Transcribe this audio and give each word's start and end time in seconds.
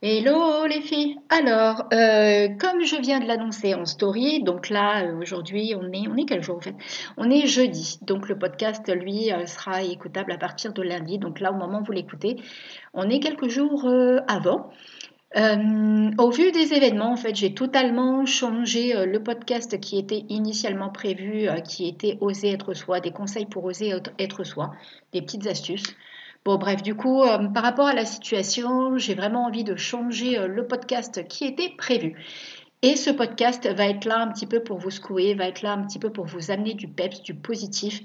Hello 0.00 0.64
les 0.66 0.80
filles. 0.80 1.16
Alors, 1.28 1.88
euh, 1.92 2.46
comme 2.60 2.84
je 2.84 2.94
viens 3.00 3.18
de 3.18 3.26
l'annoncer 3.26 3.74
en 3.74 3.84
story, 3.84 4.44
donc 4.44 4.68
là 4.68 5.02
euh, 5.02 5.20
aujourd'hui 5.20 5.74
on 5.74 5.92
est 5.92 6.06
on 6.06 6.16
est 6.16 6.24
quel 6.24 6.40
jour 6.40 6.58
en 6.58 6.60
fait? 6.60 6.76
On 7.16 7.28
est 7.28 7.48
jeudi. 7.48 7.98
Donc 8.02 8.28
le 8.28 8.38
podcast 8.38 8.88
lui 8.88 9.32
euh, 9.32 9.44
sera 9.46 9.82
écoutable 9.82 10.30
à 10.30 10.38
partir 10.38 10.72
de 10.72 10.82
lundi. 10.82 11.18
Donc 11.18 11.40
là 11.40 11.50
au 11.50 11.56
moment 11.56 11.80
où 11.80 11.84
vous 11.84 11.90
l'écoutez, 11.90 12.36
on 12.94 13.10
est 13.10 13.18
quelques 13.18 13.48
jours 13.48 13.88
avant. 14.28 14.70
au 15.34 16.30
vu 16.30 16.52
des 16.52 16.74
événements, 16.74 17.10
en 17.10 17.16
fait, 17.16 17.34
j'ai 17.34 17.52
totalement 17.52 18.24
changé 18.24 18.94
le 19.04 19.20
podcast 19.20 19.80
qui 19.80 19.98
était 19.98 20.24
initialement 20.28 20.90
prévu, 20.90 21.48
qui 21.64 21.88
était 21.88 22.18
Oser 22.20 22.52
être 22.52 22.72
soi, 22.72 23.00
des 23.00 23.10
conseils 23.10 23.46
pour 23.46 23.64
oser 23.64 23.92
être 24.20 24.44
soi, 24.44 24.70
des 25.12 25.22
petites 25.22 25.48
astuces. 25.48 25.96
Bon, 26.44 26.56
bref, 26.56 26.82
du 26.82 26.94
coup, 26.94 27.22
euh, 27.22 27.48
par 27.48 27.62
rapport 27.62 27.86
à 27.86 27.94
la 27.94 28.06
situation, 28.06 28.96
j'ai 28.96 29.14
vraiment 29.14 29.44
envie 29.44 29.64
de 29.64 29.76
changer 29.76 30.38
euh, 30.38 30.46
le 30.46 30.66
podcast 30.66 31.26
qui 31.28 31.44
était 31.44 31.70
prévu. 31.76 32.16
Et 32.80 32.94
ce 32.94 33.10
podcast 33.10 33.68
va 33.68 33.88
être 33.88 34.04
là 34.04 34.20
un 34.20 34.28
petit 34.28 34.46
peu 34.46 34.62
pour 34.62 34.78
vous 34.78 34.90
secouer, 34.90 35.34
va 35.34 35.46
être 35.46 35.62
là 35.62 35.72
un 35.72 35.82
petit 35.84 35.98
peu 35.98 36.10
pour 36.10 36.26
vous 36.26 36.50
amener 36.50 36.74
du 36.74 36.86
peps, 36.86 37.22
du 37.22 37.34
positif 37.34 38.02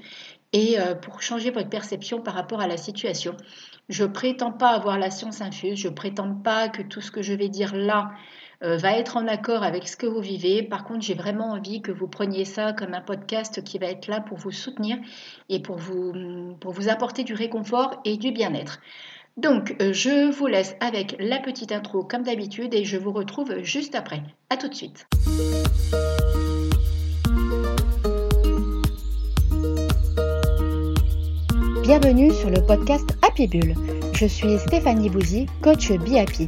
et 0.52 0.80
euh, 0.80 0.96
pour 0.96 1.22
changer 1.22 1.52
votre 1.52 1.70
perception 1.70 2.22
par 2.22 2.34
rapport 2.34 2.60
à 2.60 2.68
la 2.68 2.78
situation. 2.78 3.38
Je 3.90 4.04
prétends 4.04 4.52
pas 4.52 4.70
avoir 4.70 4.98
la 4.98 5.12
science 5.12 5.42
infuse, 5.42 5.78
je 5.78 5.90
prétends 5.90 6.34
pas 6.34 6.70
que 6.70 6.82
tout 6.82 7.02
ce 7.02 7.12
que 7.12 7.22
je 7.22 7.34
vais 7.34 7.50
dire 7.50 7.76
là 7.76 8.12
euh, 8.64 8.78
va 8.78 8.98
être 8.98 9.18
en 9.18 9.28
accord 9.28 9.64
avec 9.64 9.88
ce 9.88 9.98
que 9.98 10.06
vous 10.06 10.22
vivez. 10.22 10.64
Par 10.64 10.86
contre, 10.86 11.02
j'ai 11.02 11.14
vraiment 11.14 11.52
envie 11.52 11.82
que 11.82 11.92
vous 11.92 12.08
preniez 12.08 12.46
ça 12.46 12.74
comme 12.74 12.94
un 12.94 13.02
podcast 13.02 13.64
qui 13.64 13.78
va 13.78 13.88
être 13.88 14.08
là 14.08 14.22
pour 14.22 14.38
vous 14.38 14.52
soutenir 14.52 14.98
et 15.50 15.60
pour 15.60 15.78
vous, 15.78 16.14
pour 16.60 16.72
vous 16.72 16.90
apporter 16.90 17.24
du 17.24 17.34
réconfort 17.34 18.02
et 18.06 18.18
du 18.18 18.32
bien-être. 18.32 18.80
Donc, 19.36 19.76
euh, 19.82 19.92
je 19.92 20.32
vous 20.32 20.48
laisse 20.48 20.76
avec 20.80 21.16
la 21.20 21.40
petite 21.40 21.72
intro 21.72 22.04
comme 22.04 22.24
d'habitude 22.24 22.74
et 22.74 22.86
je 22.86 22.98
vous 22.98 23.12
retrouve 23.12 23.62
juste 23.64 23.96
après. 23.96 24.22
A 24.50 24.58
tout 24.58 24.70
de 24.70 24.76
suite. 24.76 25.08
Bienvenue 31.82 32.32
sur 32.32 32.50
le 32.50 32.66
podcast 32.66 33.10
Happy 33.24 33.48
Bull. 33.48 33.74
Je 34.14 34.26
suis 34.26 34.58
Stéphanie 34.60 35.10
Bouzy, 35.10 35.48
coach 35.62 35.92
Be 35.92 36.16
Happy. 36.16 36.48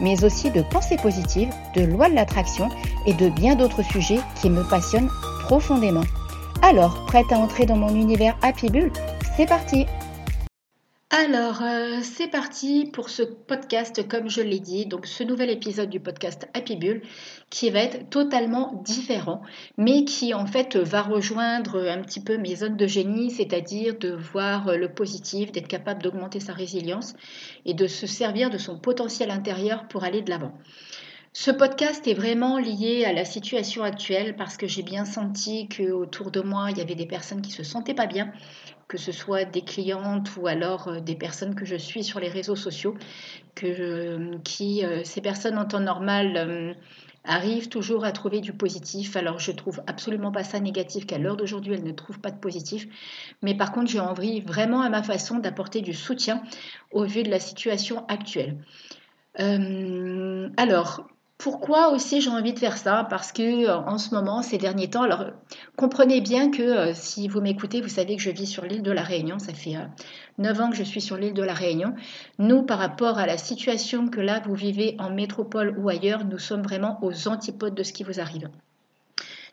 mais 0.00 0.24
aussi 0.24 0.50
de 0.50 0.62
pensée 0.62 0.96
positive, 0.96 1.50
de 1.74 1.82
loi 1.82 2.08
de 2.08 2.14
l'attraction 2.14 2.68
et 3.06 3.14
de 3.14 3.28
bien 3.28 3.54
d'autres 3.54 3.82
sujets 3.82 4.20
qui 4.40 4.50
me 4.50 4.62
passionnent 4.62 5.10
profondément. 5.42 6.04
Alors, 6.62 7.04
prête 7.06 7.30
à 7.32 7.38
entrer 7.38 7.66
dans 7.66 7.76
mon 7.76 7.94
univers 7.94 8.36
Happy 8.42 8.68
Bull? 8.68 8.90
C'est 9.36 9.46
parti 9.46 9.86
alors, 11.10 11.62
euh, 11.62 12.00
c'est 12.02 12.26
parti 12.26 12.90
pour 12.92 13.10
ce 13.10 13.22
podcast, 13.22 14.08
comme 14.08 14.28
je 14.28 14.40
l'ai 14.40 14.58
dit, 14.58 14.86
donc 14.86 15.06
ce 15.06 15.22
nouvel 15.22 15.50
épisode 15.50 15.88
du 15.88 16.00
podcast 16.00 16.48
Happy 16.52 16.74
Bull, 16.74 17.00
qui 17.48 17.70
va 17.70 17.78
être 17.78 18.10
totalement 18.10 18.82
différent, 18.84 19.40
mais 19.78 20.04
qui 20.04 20.34
en 20.34 20.46
fait 20.46 20.74
va 20.76 21.02
rejoindre 21.02 21.88
un 21.88 22.02
petit 22.02 22.18
peu 22.18 22.38
mes 22.38 22.56
zones 22.56 22.76
de 22.76 22.88
génie, 22.88 23.30
c'est-à-dire 23.30 23.96
de 23.96 24.10
voir 24.10 24.76
le 24.76 24.92
positif, 24.92 25.52
d'être 25.52 25.68
capable 25.68 26.02
d'augmenter 26.02 26.40
sa 26.40 26.52
résilience 26.52 27.14
et 27.64 27.74
de 27.74 27.86
se 27.86 28.08
servir 28.08 28.50
de 28.50 28.58
son 28.58 28.76
potentiel 28.76 29.30
intérieur 29.30 29.86
pour 29.86 30.02
aller 30.02 30.22
de 30.22 30.30
l'avant. 30.30 30.58
Ce 31.38 31.50
podcast 31.50 32.08
est 32.08 32.14
vraiment 32.14 32.56
lié 32.56 33.04
à 33.04 33.12
la 33.12 33.26
situation 33.26 33.82
actuelle 33.82 34.36
parce 34.36 34.56
que 34.56 34.66
j'ai 34.66 34.82
bien 34.82 35.04
senti 35.04 35.68
qu'autour 35.68 36.30
de 36.30 36.40
moi, 36.40 36.70
il 36.70 36.78
y 36.78 36.80
avait 36.80 36.94
des 36.94 37.04
personnes 37.04 37.42
qui 37.42 37.52
se 37.52 37.62
sentaient 37.62 37.92
pas 37.92 38.06
bien, 38.06 38.32
que 38.88 38.96
ce 38.96 39.12
soit 39.12 39.44
des 39.44 39.60
clientes 39.60 40.34
ou 40.38 40.46
alors 40.46 40.88
euh, 40.88 41.00
des 41.00 41.14
personnes 41.14 41.54
que 41.54 41.66
je 41.66 41.76
suis 41.76 42.04
sur 42.04 42.20
les 42.20 42.30
réseaux 42.30 42.56
sociaux, 42.56 42.96
que 43.54 44.38
qui, 44.44 44.82
euh, 44.82 45.04
ces 45.04 45.20
personnes 45.20 45.58
en 45.58 45.66
temps 45.66 45.78
normal 45.78 46.36
euh, 46.38 46.72
arrivent 47.24 47.68
toujours 47.68 48.06
à 48.06 48.12
trouver 48.12 48.40
du 48.40 48.54
positif. 48.54 49.14
Alors 49.14 49.38
je 49.38 49.52
trouve 49.52 49.82
absolument 49.86 50.32
pas 50.32 50.42
ça 50.42 50.58
négatif 50.58 51.04
qu'à 51.04 51.18
l'heure 51.18 51.36
d'aujourd'hui 51.36 51.74
elles 51.74 51.84
ne 51.84 51.92
trouvent 51.92 52.20
pas 52.20 52.30
de 52.30 52.40
positif, 52.40 52.86
mais 53.42 53.54
par 53.54 53.72
contre 53.72 53.90
j'ai 53.90 54.00
envie 54.00 54.40
vraiment 54.40 54.80
à 54.80 54.88
ma 54.88 55.02
façon 55.02 55.38
d'apporter 55.38 55.82
du 55.82 55.92
soutien 55.92 56.42
au 56.92 57.04
vu 57.04 57.24
de 57.24 57.30
la 57.30 57.40
situation 57.40 58.06
actuelle. 58.06 58.56
alors, 60.56 61.06
pourquoi 61.38 61.90
aussi 61.90 62.22
j'ai 62.22 62.30
envie 62.30 62.54
de 62.54 62.58
faire 62.58 62.78
ça? 62.78 63.06
Parce 63.10 63.30
que 63.30 63.66
euh, 63.66 63.76
en 63.76 63.98
ce 63.98 64.14
moment, 64.14 64.42
ces 64.42 64.56
derniers 64.56 64.88
temps, 64.88 65.02
alors 65.02 65.26
comprenez 65.76 66.22
bien 66.22 66.50
que 66.50 66.62
euh, 66.62 66.94
si 66.94 67.28
vous 67.28 67.42
m'écoutez, 67.42 67.82
vous 67.82 67.88
savez 67.88 68.16
que 68.16 68.22
je 68.22 68.30
vis 68.30 68.46
sur 68.46 68.64
l'île 68.64 68.82
de 68.82 68.90
la 68.90 69.02
Réunion. 69.02 69.38
Ça 69.38 69.52
fait 69.52 69.76
euh, 69.76 69.84
neuf 70.38 70.58
ans 70.60 70.70
que 70.70 70.76
je 70.76 70.82
suis 70.82 71.02
sur 71.02 71.18
l'île 71.18 71.34
de 71.34 71.42
la 71.42 71.52
Réunion. 71.52 71.94
Nous, 72.38 72.62
par 72.62 72.78
rapport 72.78 73.18
à 73.18 73.26
la 73.26 73.36
situation 73.36 74.08
que 74.08 74.20
là 74.20 74.40
vous 74.46 74.54
vivez 74.54 74.96
en 74.98 75.10
métropole 75.10 75.76
ou 75.78 75.90
ailleurs, 75.90 76.24
nous 76.24 76.38
sommes 76.38 76.62
vraiment 76.62 76.98
aux 77.02 77.28
antipodes 77.28 77.74
de 77.74 77.82
ce 77.82 77.92
qui 77.92 78.02
vous 78.02 78.18
arrive. 78.18 78.48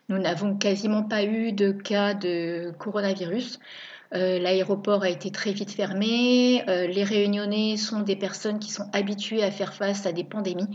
Nous 0.08 0.18
n'avons 0.18 0.56
quasiment 0.56 1.02
pas 1.02 1.24
eu 1.24 1.52
de 1.52 1.70
cas 1.70 2.14
de 2.14 2.72
coronavirus. 2.78 3.58
L'aéroport 4.12 5.02
a 5.02 5.08
été 5.08 5.32
très 5.32 5.50
vite 5.50 5.72
fermé. 5.72 6.62
les 6.66 7.02
réunionnais 7.02 7.76
sont 7.76 8.00
des 8.00 8.14
personnes 8.14 8.60
qui 8.60 8.70
sont 8.70 8.88
habituées 8.92 9.42
à 9.42 9.50
faire 9.50 9.74
face 9.74 10.06
à 10.06 10.12
des 10.12 10.22
pandémies. 10.22 10.68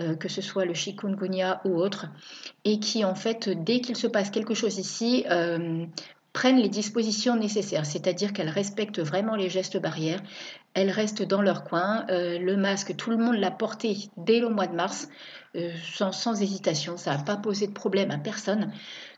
Euh, 0.00 0.16
que 0.16 0.28
ce 0.28 0.42
soit 0.42 0.64
le 0.64 0.74
chikungunya 0.74 1.60
ou 1.64 1.76
autre, 1.76 2.06
et 2.64 2.80
qui 2.80 3.04
en 3.04 3.14
fait, 3.14 3.48
dès 3.48 3.80
qu'il 3.80 3.94
se 3.94 4.08
passe 4.08 4.28
quelque 4.30 4.52
chose 4.52 4.78
ici, 4.78 5.24
euh, 5.30 5.86
prennent 6.32 6.58
les 6.58 6.68
dispositions 6.68 7.36
nécessaires, 7.36 7.86
c'est-à-dire 7.86 8.32
qu'elles 8.32 8.48
respectent 8.48 8.98
vraiment 8.98 9.36
les 9.36 9.48
gestes 9.48 9.80
barrières, 9.80 10.20
elles 10.74 10.90
restent 10.90 11.22
dans 11.22 11.42
leur 11.42 11.62
coin. 11.62 12.06
Euh, 12.10 12.40
le 12.40 12.56
masque, 12.56 12.96
tout 12.96 13.10
le 13.10 13.18
monde 13.18 13.36
l'a 13.36 13.52
porté 13.52 13.96
dès 14.16 14.40
le 14.40 14.48
mois 14.48 14.66
de 14.66 14.74
mars, 14.74 15.08
sans, 15.94 16.10
sans, 16.10 16.42
hésitation, 16.42 16.96
ça 16.96 17.16
n'a 17.16 17.22
pas 17.22 17.36
posé 17.36 17.68
de 17.68 17.72
problème 17.72 18.10
à 18.10 18.18
personne. 18.18 18.72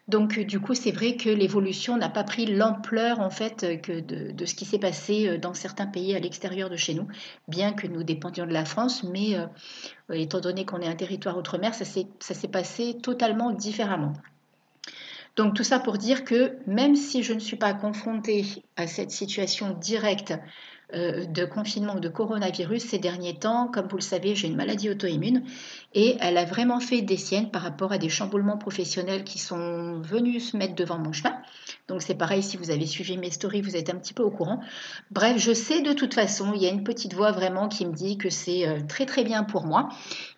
Donc 0.09 0.39
du 0.39 0.61
coup, 0.61 0.75
c'est 0.75 0.93
vrai 0.93 1.17
que 1.17 1.28
l'évolution 1.28 1.97
n'a 1.97 2.09
pas 2.09 2.22
pris 2.22 2.47
l'ampleur 2.47 3.19
en 3.19 3.31
fait 3.31 3.81
que 3.83 3.99
de, 4.00 4.47
ce 4.47 4.55
qui 4.55 4.65
s'est 4.65 4.78
passé 4.78 5.28
euh, 5.28 5.39
dans 5.39 5.53
certains 5.53 5.87
pays 5.87 6.15
à 6.15 6.21
l'extérieur 6.21 6.71
de 6.71 6.77
chez 6.77 6.94
nous, 6.94 7.09
bien 7.49 7.72
que 7.72 7.89
nous 7.89 8.05
dépendions 8.05 8.47
de 8.47 8.53
la 8.53 8.65
France, 8.65 9.03
mais 9.03 9.37
euh, 9.37 9.47
étant 10.11 10.41
donné 10.41 10.65
qu'on 10.65 10.81
est 10.81 10.87
un 10.87 10.94
territoire 10.94 11.37
outre-mer, 11.37 11.75
ça 11.75 11.84
s'est 11.84 12.49
passé 12.49 12.99
totalement 13.03 13.50
différemment. 13.50 14.12
Donc 15.34 15.55
tout 15.55 15.65
ça 15.65 15.78
pour 15.78 15.99
dire 15.99 16.25
que 16.25 16.56
même 16.67 16.97
si 16.97 17.23
je 17.23 17.34
ne 17.34 17.41
suis 17.41 17.56
pas 17.56 17.75
confrontée 17.75 18.47
à 18.77 18.87
cette 18.87 19.11
situation 19.11 19.75
directe 19.75 20.33
euh, 20.33 20.37
de 20.93 21.45
confinement 21.45 21.97
ou 21.97 22.01
de 22.01 22.09
coronavirus 22.09 22.83
ces 22.85 22.99
derniers 22.99 23.35
temps. 23.35 23.69
Comme 23.69 23.89
vous 23.89 23.97
le 23.97 24.03
savez, 24.03 24.35
j'ai 24.35 24.47
une 24.47 24.57
maladie 24.57 24.89
auto-immune 24.89 25.43
et 25.95 26.17
elle 26.21 26.39
a 26.39 26.45
vraiment 26.45 26.79
fait 26.79 27.03
des 27.03 27.17
siennes 27.17 27.51
par 27.51 27.63
rapport 27.63 27.93
à 27.93 27.99
des 27.99 28.09
chamboulements 28.09 28.59
professionnels 28.59 29.25
qui 29.25 29.39
sont 29.39 30.01
venus 30.01 30.53
se 30.53 30.57
mettre 30.57 30.75
devant 30.75 30.99
mon 30.99 31.13
chemin. 31.13 31.37
Donc 31.89 32.03
c'est 32.03 32.15
pareil, 32.15 32.43
si 32.43 32.57
vous 32.57 32.71
avez 32.71 32.87
suivi 32.87 33.17
mes 33.17 33.31
stories, 33.31 33.63
vous 33.63 33.77
êtes 33.77 33.91
un 33.91 33.97
petit 33.97 34.15
peu 34.15 34.23
au 34.23 34.31
courant. 34.31 34.61
Bref, 35.11 35.39
je 35.39 35.53
sais 35.53 35.83
de 35.83 35.93
toute 35.93 36.15
façon, 36.15 36.53
il 36.55 36.63
y 36.63 36.67
a 36.67 36.71
une 36.71 36.85
petite 36.85 37.15
voix 37.15 37.33
vraiment 37.33 37.69
qui 37.69 37.87
me 37.87 37.93
dit 37.93 38.19
que 38.19 38.31
c'est 38.31 38.67
euh, 38.67 38.81
très 38.87 39.07
très 39.07 39.25
bien 39.25 39.45
pour 39.45 39.65
moi, 39.65 39.89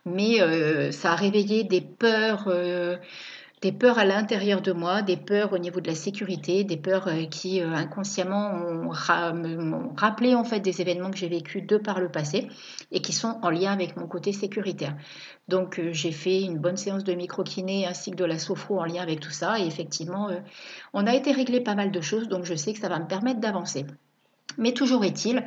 mais 0.04 0.40
euh, 0.40 0.92
ça 0.92 1.12
a 1.12 1.16
réveillé 1.16 1.64
des 1.64 1.80
peurs 1.80 2.44
des 3.60 3.72
peurs 3.72 3.98
à 3.98 4.04
l'intérieur 4.04 4.62
de 4.62 4.72
moi, 4.72 5.02
des 5.02 5.16
peurs 5.16 5.52
au 5.52 5.58
niveau 5.58 5.80
de 5.80 5.88
la 5.88 5.94
sécurité, 5.94 6.64
des 6.64 6.76
peurs 6.76 7.08
euh, 7.08 7.24
qui 7.24 7.60
euh, 7.60 7.72
inconsciemment 7.72 8.52
ont, 8.54 8.90
rappelé 8.90 10.34
en 10.34 10.44
fait 10.44 10.60
des 10.60 10.80
événements 10.80 11.10
que 11.10 11.16
j'ai 11.16 11.28
vécus 11.28 11.66
de 11.66 11.76
par 11.76 12.00
le 12.00 12.08
passé 12.08 12.48
et 12.92 13.00
qui 13.00 13.12
sont 13.12 13.38
en 13.42 13.50
lien 13.50 13.72
avec 13.72 13.96
mon 13.96 14.06
côté 14.06 14.32
sécuritaire. 14.32 14.96
Donc 15.48 15.78
euh, 15.78 15.92
j'ai 15.92 16.12
fait 16.12 16.42
une 16.42 16.58
bonne 16.58 16.76
séance 16.76 17.04
de 17.04 17.14
micro-kiné 17.14 17.86
ainsi 17.86 18.12
que 18.12 18.16
de 18.16 18.24
la 18.24 18.38
sophro 18.38 18.80
en 18.80 18.84
lien 18.84 19.02
avec 19.02 19.20
tout 19.20 19.30
ça 19.30 19.58
et 19.58 19.66
effectivement 19.66 20.28
on 20.92 21.06
a 21.06 21.14
été 21.14 21.32
réglé 21.32 21.60
pas 21.60 21.74
mal 21.74 21.90
de 21.90 22.00
choses 22.00 22.28
donc 22.28 22.44
je 22.44 22.54
sais 22.54 22.72
que 22.72 22.78
ça 22.78 22.88
va 22.88 22.98
me 22.98 23.06
permettre 23.06 23.40
d'avancer. 23.40 23.86
Mais 24.56 24.72
toujours 24.72 25.04
est-il, 25.04 25.44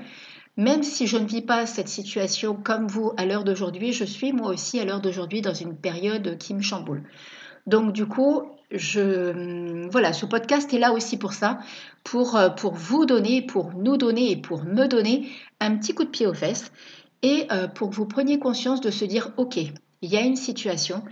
même 0.58 0.84
si 0.84 1.08
je 1.08 1.18
ne 1.18 1.26
vis 1.26 1.42
pas 1.42 1.66
cette 1.66 1.88
situation 1.88 2.56
comme 2.56 2.88
vous 2.88 3.14
à 3.18 3.26
l'heure 3.26 3.44
d'aujourd'hui, 3.44 3.94
je 3.94 4.04
suis 4.04 4.34
moi 4.34 4.50
aussi 4.50 4.80
à 4.80 4.86
l'heure 4.86 5.02
d'aujourd'hui 5.02 5.42
dans 5.42 5.54
une 5.54 5.76
période 5.76 6.38
qui 6.38 6.54
me 6.54 6.62
chamboule. 6.62 7.04
Donc 7.68 7.94
du 7.94 8.06
coup, 8.06 8.44
je, 8.72 9.88
voilà, 9.90 10.14
ce 10.14 10.26
podcast 10.26 10.74
est 10.74 10.80
là 10.80 10.94
aussi 10.94 11.18
pour 11.18 11.34
ça, 11.34 11.60
pour, 12.04 12.36
euh, 12.36 12.50
pour 12.50 12.74
vous 12.74 13.06
donner, 13.06 13.42
pour 13.42 13.74
nous 13.74 13.98
donner 13.98 14.32
et 14.32 14.38
pour 14.38 14.64
me 14.64 14.88
donner 14.88 15.30
un 15.60 15.76
petit 15.76 15.94
coup 15.94 16.04
de 16.04 16.10
pied 16.10 16.26
aux 16.26 16.34
fesses 16.34 16.72
et 17.22 17.48
euh, 17.52 17.68
pour 17.68 17.90
que 17.90 17.96
vous 17.96 18.06
preniez 18.06 18.40
conscience 18.40 18.82
de 18.82 18.90
se 18.90 19.06
dire, 19.06 19.32
ok, 19.38 19.58
il 19.58 20.10
y 20.10 20.18
a 20.18 20.22
une 20.22 20.36
situation, 20.36 21.04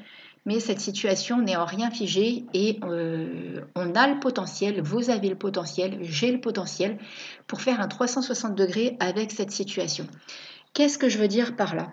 Mais 0.45 0.59
cette 0.61 0.79
situation 0.79 1.41
n'est 1.41 1.57
en 1.57 1.65
rien 1.65 1.91
figée 1.91 2.45
et 2.53 2.79
euh, 2.83 3.61
on 3.75 3.93
a 3.93 4.07
le 4.07 4.19
potentiel, 4.19 4.81
vous 4.81 5.09
avez 5.09 5.29
le 5.29 5.35
potentiel, 5.35 5.99
j'ai 6.01 6.31
le 6.31 6.39
potentiel 6.39 6.97
pour 7.45 7.61
faire 7.61 7.81
un 7.81 7.87
360 7.87 8.55
degrés 8.55 8.95
avec 8.99 9.31
cette 9.31 9.51
situation. 9.51 10.07
Qu'est-ce 10.73 10.97
que 10.97 11.09
je 11.09 11.17
veux 11.17 11.27
dire 11.27 11.55
par 11.55 11.75
là? 11.75 11.91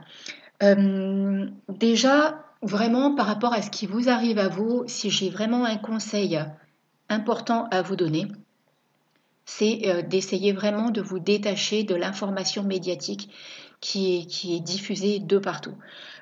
Déjà, 1.68 2.45
vraiment 2.62 3.14
par 3.14 3.26
rapport 3.26 3.52
à 3.52 3.62
ce 3.62 3.70
qui 3.70 3.86
vous 3.86 4.08
arrive 4.08 4.38
à 4.38 4.48
vous, 4.48 4.84
si 4.86 5.10
j'ai 5.10 5.30
vraiment 5.30 5.64
un 5.64 5.76
conseil 5.76 6.38
important 7.08 7.68
à 7.70 7.82
vous 7.82 7.96
donner, 7.96 8.26
c'est 9.44 9.82
euh, 9.86 10.02
d'essayer 10.02 10.52
vraiment 10.52 10.90
de 10.90 11.00
vous 11.00 11.20
détacher 11.20 11.84
de 11.84 11.94
l'information 11.94 12.64
médiatique 12.64 13.30
qui 13.80 14.16
est, 14.16 14.60
diffusée 14.60 15.20
de 15.20 15.38
partout. 15.38 15.74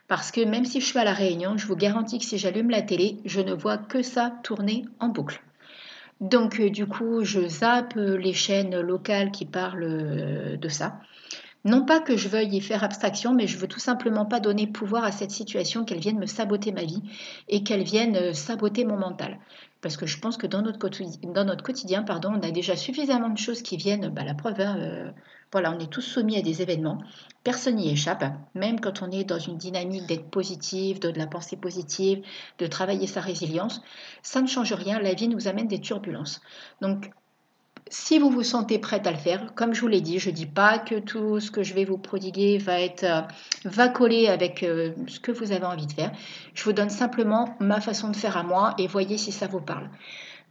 Parce 0.07 0.31
que 0.31 0.43
même 0.43 0.67
si 0.67 0.81
je 0.81 0.87
suis 0.87 0.99
à 0.99 1.05
la 1.05 1.15
réunion, 1.15 1.57
je 1.57 1.67
vous 1.67 1.77
garantis 1.77 2.19
que 2.19 2.25
si 2.25 2.37
j'allume 2.37 2.69
la 2.69 2.83
télé, 2.83 3.17
je 3.25 3.41
ne 3.41 3.55
vois 3.55 3.79
que 3.79 4.03
ça 4.03 4.35
tourner 4.43 4.85
en 5.01 5.09
boucle. 5.09 5.43
Donc 6.21 6.61
euh, 6.61 6.69
du 6.69 6.87
coup, 6.87 7.25
je 7.25 7.49
zappe 7.49 7.95
les 7.95 8.35
chaînes 8.35 8.79
locales 8.81 9.31
qui 9.31 9.47
parlent 9.47 9.85
euh, 9.85 10.57
de 10.57 10.69
ça. 10.69 11.01
Non 11.65 11.87
pas 11.87 12.01
que 12.01 12.17
je 12.17 12.29
veuille 12.29 12.55
y 12.55 12.61
faire 12.61 12.85
abstraction, 12.85 13.33
mais 13.33 13.47
je 13.47 13.57
veux 13.57 13.69
tout 13.69 13.81
simplement 13.81 14.27
pas 14.27 14.39
donner 14.39 14.67
pouvoir 14.67 15.03
à 15.03 15.13
cette 15.13 15.31
situation 15.31 15.87
qu'elle 15.87 15.99
vienne 15.99 16.19
me 16.19 16.27
saboter 16.27 16.73
ma 16.73 16.85
vie 16.85 17.03
et 17.49 17.63
qu'elle 17.63 17.85
vienne 17.85 18.17
euh, 18.17 18.33
saboter 18.35 18.85
mon 18.85 18.99
mental. 18.99 19.39
Parce 19.81 19.97
que 19.97 20.05
je 20.05 20.19
pense 20.19 20.37
que 20.37 20.47
dans 20.47 20.61
notre, 20.61 20.79
quotidien, 20.79 22.03
pardon, 22.03 22.33
on 22.35 22.47
a 22.47 22.51
déjà 22.51 22.77
suffisamment 22.77 23.31
de 23.31 23.39
choses 23.39 23.63
qui 23.63 23.79
viennent, 23.79 24.09
bah, 24.09 24.25
la 24.25 24.35
preuve, 24.35 24.61
hein, 24.61 24.77
euh, 24.79 25.11
voilà, 25.53 25.73
on 25.73 25.79
est 25.79 25.91
tous 25.91 26.03
soumis 26.03 26.37
à 26.37 26.43
des 26.43 26.61
événements, 26.61 26.99
personne 27.45 27.77
n'y 27.77 27.91
échappe, 27.91 28.25
même 28.55 28.81
quand 28.81 29.03
on 29.03 29.11
est 29.11 29.25
dans 29.25 29.39
une 29.39 29.57
dynamique 29.57 30.07
d'être 30.07 30.29
positive, 30.29 31.01
de, 31.01 31.11
de 31.11 31.19
la 31.19 31.27
pensée 31.27 31.57
positive, 31.57 32.23
de 32.59 32.67
travailler 32.67 33.07
sa 33.07 33.21
résilience, 33.21 33.81
ça 34.23 34.43
ne 34.43 34.49
change 34.49 34.73
rien, 34.73 34.99
la 35.01 35.15
vie 35.15 35.29
nous 35.29 35.49
amène 35.49 35.69
des 35.69 35.81
turbulences. 35.81 36.43
Donc 36.81 37.11
si 37.91 38.19
vous 38.19 38.31
vous 38.31 38.43
sentez 38.43 38.79
prête 38.79 39.07
à 39.07 39.11
le 39.11 39.19
faire, 39.19 39.55
comme 39.55 39.75
je 39.75 39.81
vous 39.81 39.89
l'ai 39.89 40.01
dit, 40.01 40.19
je 40.19 40.31
ne 40.31 40.35
dis 40.35 40.47
pas 40.47 40.79
que 40.79 40.99
tout 40.99 41.39
ce 41.41 41.51
que 41.51 41.63
je 41.63 41.75
vais 41.75 41.85
vous 41.85 41.99
prodiguer 41.99 42.59
va, 42.59 42.81
être, 42.81 43.05
euh, 43.05 43.21
va 43.65 43.89
coller 43.89 44.29
avec 44.29 44.63
euh, 44.63 44.93
ce 45.07 45.21
que 45.21 45.31
vous 45.31 45.53
avez 45.53 45.67
envie 45.67 45.87
de 45.87 45.93
faire. 45.93 46.11
Je 46.55 46.65
vous 46.65 46.73
donne 46.73 46.91
simplement 46.91 47.57
ma 47.61 47.81
façon 47.81 48.11
de 48.11 48.17
faire 48.17 48.37
à 48.37 48.43
moi 48.43 48.75
et 48.79 48.87
voyez 48.87 49.19
si 49.19 49.33
ça 49.33 49.47
vous 49.47 49.61
parle. 49.61 49.89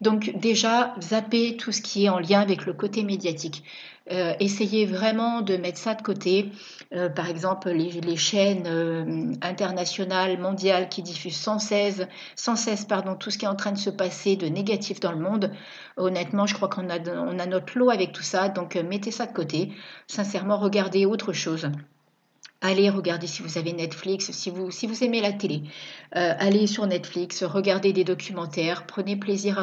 Donc 0.04 0.34
déjà, 0.36 0.94
zappez 1.02 1.56
tout 1.56 1.72
ce 1.72 1.82
qui 1.82 2.06
est 2.06 2.10
en 2.10 2.20
lien 2.20 2.42
avec 2.42 2.66
le 2.66 2.74
côté 2.74 3.04
médiatique. 3.04 3.64
Euh, 4.12 4.34
essayez 4.42 4.86
vraiment 4.86 5.40
de 5.40 5.56
mettre 5.56 5.78
ça 5.78 5.96
de 5.96 6.02
côté. 6.02 6.52
Euh, 6.94 7.08
par 7.08 7.30
exemple, 7.30 7.70
les, 7.70 8.18
chaînes 8.18 8.68
euh, 8.68 9.34
internationales, 9.42 10.38
mondiales 10.38 10.90
qui 10.90 11.04
diffusent 11.04 11.38
sans 11.38 11.58
cesse, 11.58 12.02
sans 12.36 12.58
cesse 12.58 12.84
pardon, 12.84 13.16
tout 13.16 13.32
ce 13.32 13.38
qui 13.38 13.46
est 13.46 13.48
en 13.48 13.56
train 13.56 13.72
de 13.72 13.78
se 13.78 13.90
passer 13.90 14.36
de 14.36 14.48
négatif 14.48 15.00
dans 15.00 15.14
le 15.14 15.20
monde. 15.20 15.52
Honnêtement, 15.96 16.46
je 16.48 16.54
crois 16.54 16.68
qu'on 16.68 16.90
a, 16.90 17.00
notre 17.00 17.80
lot 17.80 17.90
avec 17.90 18.12
tout 18.12 18.24
ça. 18.24 18.50
Donc 18.50 18.76
mettez 18.76 19.12
ça 19.12 19.26
de 19.26 19.32
côté. 19.32 19.72
Sincèrement, 20.08 20.58
regardez 20.58 21.06
autre 21.06 21.32
chose. 21.32 21.70
Allez 22.66 22.90
regarder 22.90 23.28
si 23.28 23.42
vous 23.42 23.58
avez 23.58 23.74
Netflix, 23.74 24.32
si 24.32 24.50
vous, 24.50 25.04
aimez 25.04 25.20
la 25.20 25.34
télé. 25.34 25.64
Euh, 26.16 26.34
allez 26.40 26.66
sur 26.66 26.88
Netflix, 26.88 27.44
regardez 27.44 27.92
des 27.92 28.06
documentaires, 28.06 28.86
prenez 28.88 29.18
plaisir 29.18 29.60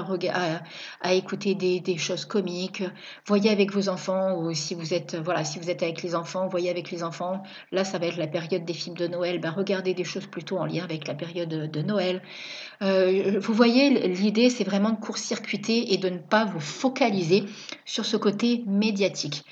à, 1.01 1.15
écouter 1.15 1.55
des, 1.55 1.97
choses 1.97 2.27
comiques. 2.27 2.83
Voyez 3.25 3.49
avec 3.49 3.73
vos 3.73 3.89
enfants 3.89 4.37
ou 4.37 4.53
si 4.53 4.75
vous 4.75 4.93
êtes 4.93 5.17
voilà 5.17 5.45
si 5.45 5.59
vous 5.59 5.71
êtes 5.71 5.83
avec 5.83 6.03
les 6.03 6.15
enfants, 6.15 6.47
voyez 6.47 6.69
avec 6.69 6.91
les 6.91 7.03
enfants. 7.03 7.43
Là, 7.73 7.85
ça 7.85 7.97
va 7.97 8.07
être 8.07 8.19
la 8.19 8.27
période 8.27 8.67
des 8.67 8.75
films 8.75 8.99
de 8.99 9.07
Noël. 9.07 9.41
Ben, 9.41 9.51
regardez 9.51 9.95
des 9.95 10.05
choses 10.05 10.27
plutôt 10.27 10.59
en 10.59 10.67
lien 10.67 10.85
avec 10.85 11.09
la 11.09 11.15
période 11.15 11.49
de, 11.49 11.81
Noël. 11.81 12.21
Euh, 12.83 13.41
vous 13.41 13.55
voyez, 13.55 14.09
l'idée, 14.09 14.51
c'est 14.51 14.65
vraiment 14.65 14.91
de 14.91 15.01
court-circuiter 15.01 15.95
et 15.95 15.97
de 15.97 16.11
ne 16.11 16.19
pas 16.19 16.45
vous 16.45 16.61
focaliser 16.61 17.45
sur 17.87 18.05
ce 18.05 18.19
côté 18.19 18.63
médiatique. 18.67 19.47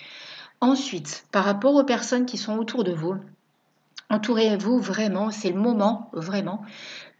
Ensuite, 0.60 1.24
par 1.32 1.44
rapport 1.44 1.74
aux 1.76 1.84
personnes 1.84 2.26
qui 2.26 2.36
sont 2.36 2.58
autour 2.58 2.84
de 2.84 2.92
vous, 2.92 3.14
Entourez-vous 4.10 4.78
vraiment, 4.78 5.30
c'est 5.30 5.50
le 5.50 5.60
moment 5.60 6.10
vraiment 6.12 6.62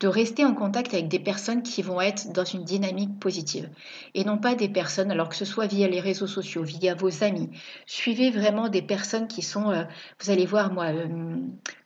de 0.01 0.07
rester 0.07 0.45
en 0.45 0.55
contact 0.55 0.95
avec 0.95 1.09
des 1.09 1.19
personnes 1.19 1.63
qui 1.63 1.83
vont 1.83 2.01
être 2.01 2.33
dans 2.33 2.45
une 2.45 2.63
dynamique 2.63 3.19
positive 3.19 3.69
et 4.15 4.25
non 4.25 4.39
pas 4.39 4.55
des 4.55 4.69
personnes, 4.69 5.11
alors 5.11 5.29
que 5.29 5.35
ce 5.35 5.45
soit 5.45 5.67
via 5.67 5.89
les 5.89 5.99
réseaux 5.99 6.29
sociaux, 6.29 6.63
via 6.63 6.95
vos 6.95 7.25
amis. 7.25 7.51
Suivez 7.85 8.31
vraiment 8.31 8.69
des 8.69 8.83
personnes 8.83 9.27
qui 9.27 9.43
sont, 9.43 9.71
euh, 9.71 9.83
vous 10.21 10.31
allez 10.31 10.47
voir, 10.47 10.73
moi, 10.73 10.87
euh, 10.87 11.07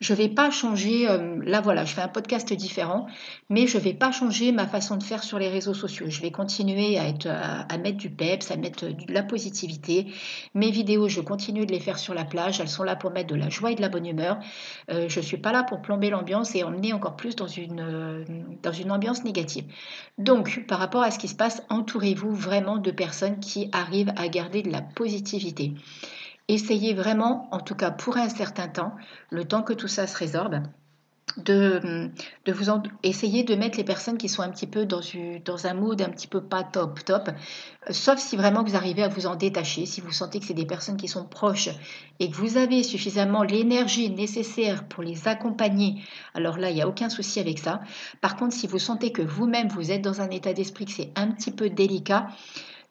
je 0.01 0.13
ne 0.13 0.19
vais 0.19 0.29
pas 0.29 0.51
changer, 0.51 1.09
euh, 1.09 1.39
là 1.43 1.63
voilà, 1.63 1.87
je 1.87 1.95
fais 1.95 2.03
un 2.03 2.09
podcast 2.09 2.53
différent, 2.53 3.07
mais 3.49 3.67
je 3.67 3.79
ne 3.79 3.83
vais 3.83 3.95
pas 3.95 4.13
changer 4.13 4.53
ma 4.53 4.67
façon 4.67 4.97
de 4.97 5.03
faire 5.03 5.23
sur 5.23 5.39
les 5.39 5.49
réseaux 5.49 5.75
sociaux. 5.75 6.07
Je 6.09 6.21
vais 6.21 6.31
continuer 6.31 6.99
à, 6.99 7.09
être, 7.09 7.29
à, 7.29 7.79
mettre 7.79 7.97
du 7.97 8.11
peps, 8.11 8.51
à 8.51 8.57
mettre 8.57 8.89
de 8.89 9.13
la 9.13 9.23
positivité. 9.23 10.13
Mes 10.55 10.71
vidéos, 10.71 11.09
je 11.09 11.23
continue 11.23 11.65
de 11.65 11.73
les 11.73 11.81
faire 11.81 11.99
sur 11.99 12.13
la 12.13 12.25
plage, 12.25 12.61
elles 12.61 12.69
sont 12.69 12.85
là 12.85 12.95
pour 12.95 13.11
mettre 13.11 13.29
de 13.29 13.37
la 13.37 13.49
joie 13.49 13.73
et 13.73 13.75
de 13.75 13.81
la 13.81 13.89
bonne 13.89 14.07
humeur. 14.07 14.39
Je 15.09 15.19
ne 15.19 15.25
suis 15.25 15.37
pas 15.37 15.53
là 15.53 15.63
pour 15.63 15.83
plomber 15.83 16.11
l'ambiance 16.11 16.55
et 16.55 16.63
emmener 16.63 16.93
encore 16.93 17.17
plus 17.17 17.37
dans 17.37 17.47
une 17.47 17.81
euh, 17.81 18.25
dans 18.63 18.73
une 18.73 18.91
ambiance 18.91 19.25
négative. 19.25 19.65
Donc, 20.19 20.65
par 20.69 20.79
rapport 20.79 21.03
à 21.03 21.11
ce 21.11 21.19
qui 21.19 21.29
se 21.29 21.35
passe, 21.35 21.63
entourez-vous 21.69 22.33
vraiment 22.33 22.77
de 22.77 22.91
personnes 22.91 23.41
qui 23.41 23.69
arrivent 23.73 24.13
à 24.17 24.29
garder 24.29 24.63
de 24.63 24.71
la 24.71 24.83
positivité. 24.83 25.75
Essayez 26.49 26.95
vraiment, 26.95 27.49
en 27.53 27.61
tout 27.61 27.75
cas 27.75 27.91
pour 27.91 28.17
un 28.17 28.29
certain 28.29 28.69
temps, 28.69 28.95
le 29.31 29.47
temps 29.47 29.63
que 29.63 29.73
tout 29.73 29.89
ça 29.89 30.07
se 30.07 30.17
résorbe, 30.17 30.63
de, 31.37 32.11
de 32.45 32.53
vous 32.53 32.67
essayer 33.03 33.43
de 33.45 33.55
mettre 33.55 33.79
les 33.79 33.85
personnes 33.85 34.19
qui 34.19 34.29
sont 34.29 34.43
un 34.43 34.51
petit 34.51 34.67
peu 34.67 34.85
dans, 34.85 35.01
dans 35.45 35.67
un 35.67 35.75
mood 35.75 36.01
un 36.03 36.09
petit 36.09 36.27
peu 36.27 36.41
pas 36.41 36.63
top 36.63 37.05
top, 37.05 37.29
euh, 37.29 37.93
sauf 37.93 38.19
si 38.19 38.37
vraiment 38.37 38.63
vous 38.63 38.77
arrivez 38.77 39.03
à 39.03 39.09
vous 39.09 39.27
en 39.27 39.37
détacher, 39.37 39.87
si 39.87 40.01
vous 40.01 40.13
sentez 40.13 40.41
que 40.41 40.47
c'est 40.47 40.55
des 40.55 40.67
personnes 40.67 40.97
qui 40.97 41.09
sont 41.09 41.25
proches 41.25 41.71
et 42.21 42.31
que 42.31 42.37
vous 42.37 42.57
avez 42.57 42.83
suffisamment 42.83 43.43
l'énergie 43.43 44.11
nécessaire 44.11 44.85
pour 44.85 45.03
les 45.03 45.29
accompagner, 45.29 46.03
alors 46.35 46.59
là, 46.59 46.71
il 46.71 46.75
n'y 46.75 46.83
a 46.83 46.89
aucun 46.89 47.09
souci 47.09 47.41
avec 47.41 47.59
ça. 47.59 47.83
Par 48.21 48.37
contre, 48.37 48.55
si 48.55 48.67
vous 48.67 48.79
sentez 48.79 49.13
que 49.13 49.23
vous-même, 49.23 49.69
vous 49.69 49.91
êtes 49.91 50.03
dans 50.03 50.21
un 50.21 50.31
état 50.31 50.53
d'esprit 50.53 50.85
que 50.85 50.93
c'est 50.93 51.11
un 51.17 51.29
petit 51.29 51.51
peu 51.51 51.71
délicat, 51.71 52.29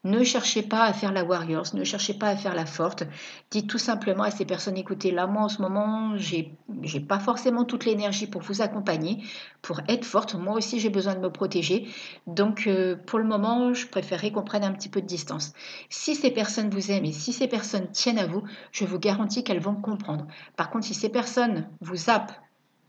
ne 0.04 0.24
cherchez 0.24 0.62
pas 0.62 0.84
à 0.84 0.92
faire 0.92 1.12
la 1.12 1.24
warriors, 1.24 1.74
ne 1.74 1.84
cherchez 1.84 2.14
pas 2.14 2.28
à 2.28 2.36
faire 2.36 2.54
la 2.54 2.66
forte. 2.66 3.04
Dites 3.50 3.68
tout 3.68 3.78
simplement 3.78 4.24
à 4.24 4.30
ces 4.30 4.44
personnes, 4.44 4.76
écoutez, 4.76 5.12
là, 5.12 5.26
moi, 5.26 5.42
en 5.42 5.48
ce 5.48 5.62
moment, 5.62 6.16
j'ai, 6.16 6.56
j'ai 6.82 7.00
pas 7.00 7.20
forcément 7.20 7.64
toute 7.64 7.84
l'énergie 7.84 8.26
pour 8.26 8.42
vous 8.42 8.62
accompagner, 8.62 9.22
pour 9.62 9.80
être 9.88 10.04
forte. 10.04 10.34
Moi 10.34 10.54
aussi, 10.54 10.80
j'ai 10.80 10.90
besoin 10.90 11.14
de 11.14 11.20
me 11.20 11.30
protéger. 11.30 11.86
Donc, 12.26 12.66
euh, 12.66 12.96
pour 13.06 13.20
le 13.20 13.24
moment, 13.24 13.74
je 13.74 13.86
préférerais 13.86 14.32
qu'on 14.32 14.42
prenne 14.42 14.64
un 14.64 14.72
petit 14.72 14.88
peu 14.88 15.00
de 15.00 15.06
distance. 15.06 15.52
Si 15.88 16.16
ces 16.16 16.32
personnes 16.32 16.70
vous 16.70 16.90
aiment 16.90 17.04
et 17.04 17.12
si 17.12 17.32
ces 17.32 17.46
personnes 17.46 17.88
tiennent 17.92 18.18
à 18.18 18.26
vous, 18.26 18.42
je 18.72 18.84
vous 18.84 18.98
garantis 18.98 19.44
qu'elles 19.44 19.60
vont 19.60 19.76
comprendre. 19.76 20.26
Par 20.56 20.70
contre, 20.70 20.86
si 20.86 20.94
ces 20.94 21.10
personnes 21.10 21.68
vous 21.80 21.96
zappent, 21.96 22.32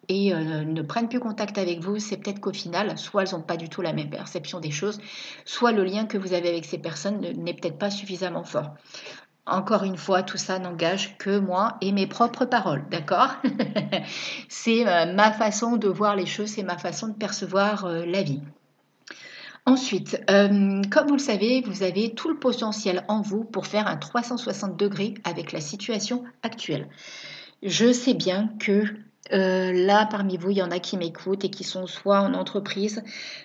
et 0.09 0.33
euh, 0.33 0.63
ne 0.63 0.81
prennent 0.81 1.07
plus 1.07 1.19
contact 1.19 1.57
avec 1.57 1.79
vous, 1.79 1.99
c'est 1.99 2.17
peut-être 2.17 2.39
qu'au 2.39 2.53
final, 2.53 2.97
soit 2.97 3.23
elles 3.23 3.31
n'ont 3.31 3.41
pas 3.41 3.57
du 3.57 3.69
tout 3.69 3.81
la 3.81 3.93
même 3.93 4.09
perception 4.09 4.59
des 4.59 4.71
choses, 4.71 4.99
soit 5.45 5.71
le 5.71 5.83
lien 5.83 6.05
que 6.05 6.17
vous 6.17 6.33
avez 6.33 6.49
avec 6.49 6.65
ces 6.65 6.77
personnes 6.77 7.21
n'est 7.21 7.53
peut-être 7.53 7.77
pas 7.77 7.89
suffisamment 7.89 8.43
fort. 8.43 8.73
Encore 9.45 9.83
une 9.83 9.97
fois, 9.97 10.23
tout 10.23 10.37
ça 10.37 10.59
n'engage 10.59 11.17
que 11.17 11.37
moi 11.37 11.77
et 11.81 11.91
mes 11.91 12.07
propres 12.07 12.45
paroles, 12.45 12.85
d'accord? 12.89 13.35
C'est 14.49 14.87
euh, 14.87 15.13
ma 15.13 15.31
façon 15.31 15.75
de 15.75 15.89
voir 15.89 16.15
les 16.15 16.25
choses, 16.25 16.49
c'est 16.49 16.63
ma 16.63 16.77
façon 16.77 17.09
de 17.09 17.13
percevoir 17.13 17.85
euh, 17.85 18.05
la 18.05 18.23
vie. 18.23 18.41
Ensuite, 19.65 20.21
comme 20.27 21.07
vous 21.07 21.13
le 21.13 21.19
savez, 21.19 21.61
vous 21.61 21.83
avez 21.83 22.13
tout 22.13 22.27
le 22.27 22.37
potentiel 22.37 23.05
en 23.07 23.21
vous 23.21 23.45
pour 23.45 23.65
faire 23.65 23.87
un 23.87 23.95
360 23.95 24.75
degrés 24.77 25.13
avec 25.23 25.53
la 25.53 25.61
situation 25.61 26.25
actuelle. 26.41 26.89
Je 27.61 27.93
sais 27.93 28.13
bien 28.13 28.49
que 28.59 28.83
euh, 29.31 29.71
là, 29.71 30.05
parmi 30.05 30.37
vous, 30.37 30.49
il 30.49 30.57
y 30.57 30.61
en 30.61 30.71
a 30.71 30.79
qui 30.79 30.97
m'écoutent 30.97 31.45
et 31.45 31.49
qui 31.49 31.63
sont 31.63 31.87
soit 31.87 32.19
en 32.19 32.33
entreprise, 32.33 33.03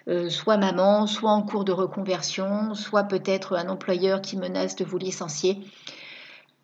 euh, 0.09 0.29
soit 0.29 0.57
maman, 0.57 1.07
soit 1.07 1.31
en 1.31 1.43
cours 1.43 1.65
de 1.65 1.73
reconversion, 1.73 2.75
soit 2.75 3.05
peut-être 3.05 3.57
un 3.57 3.69
employeur 3.69 4.21
qui 4.21 4.37
menace 4.37 4.75
de 4.75 4.85
vous 4.85 4.99
licencier. 4.99 5.61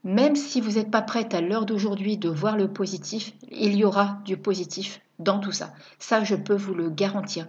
Même 0.03 0.37
si 0.37 0.61
vous 0.61 0.73
n'êtes 0.73 0.91
pas 0.91 1.01
prête 1.01 1.33
à 1.33 1.41
l'heure 1.41 1.65
d'aujourd'hui 1.65 2.19
de 2.19 2.29
voir 2.29 2.57
le 2.57 2.69
positif, 2.69 3.33
il 3.51 3.75
y 3.77 3.85
aura 3.85 4.19
du 4.25 4.37
positif 4.37 5.01
dans 5.19 5.39
tout 5.39 5.53
ça. 5.53 5.73
Ça, 5.99 6.25
je 6.25 6.35
peux 6.35 6.57
vous 6.57 6.75
le 6.75 6.91
garantir. 6.91 7.47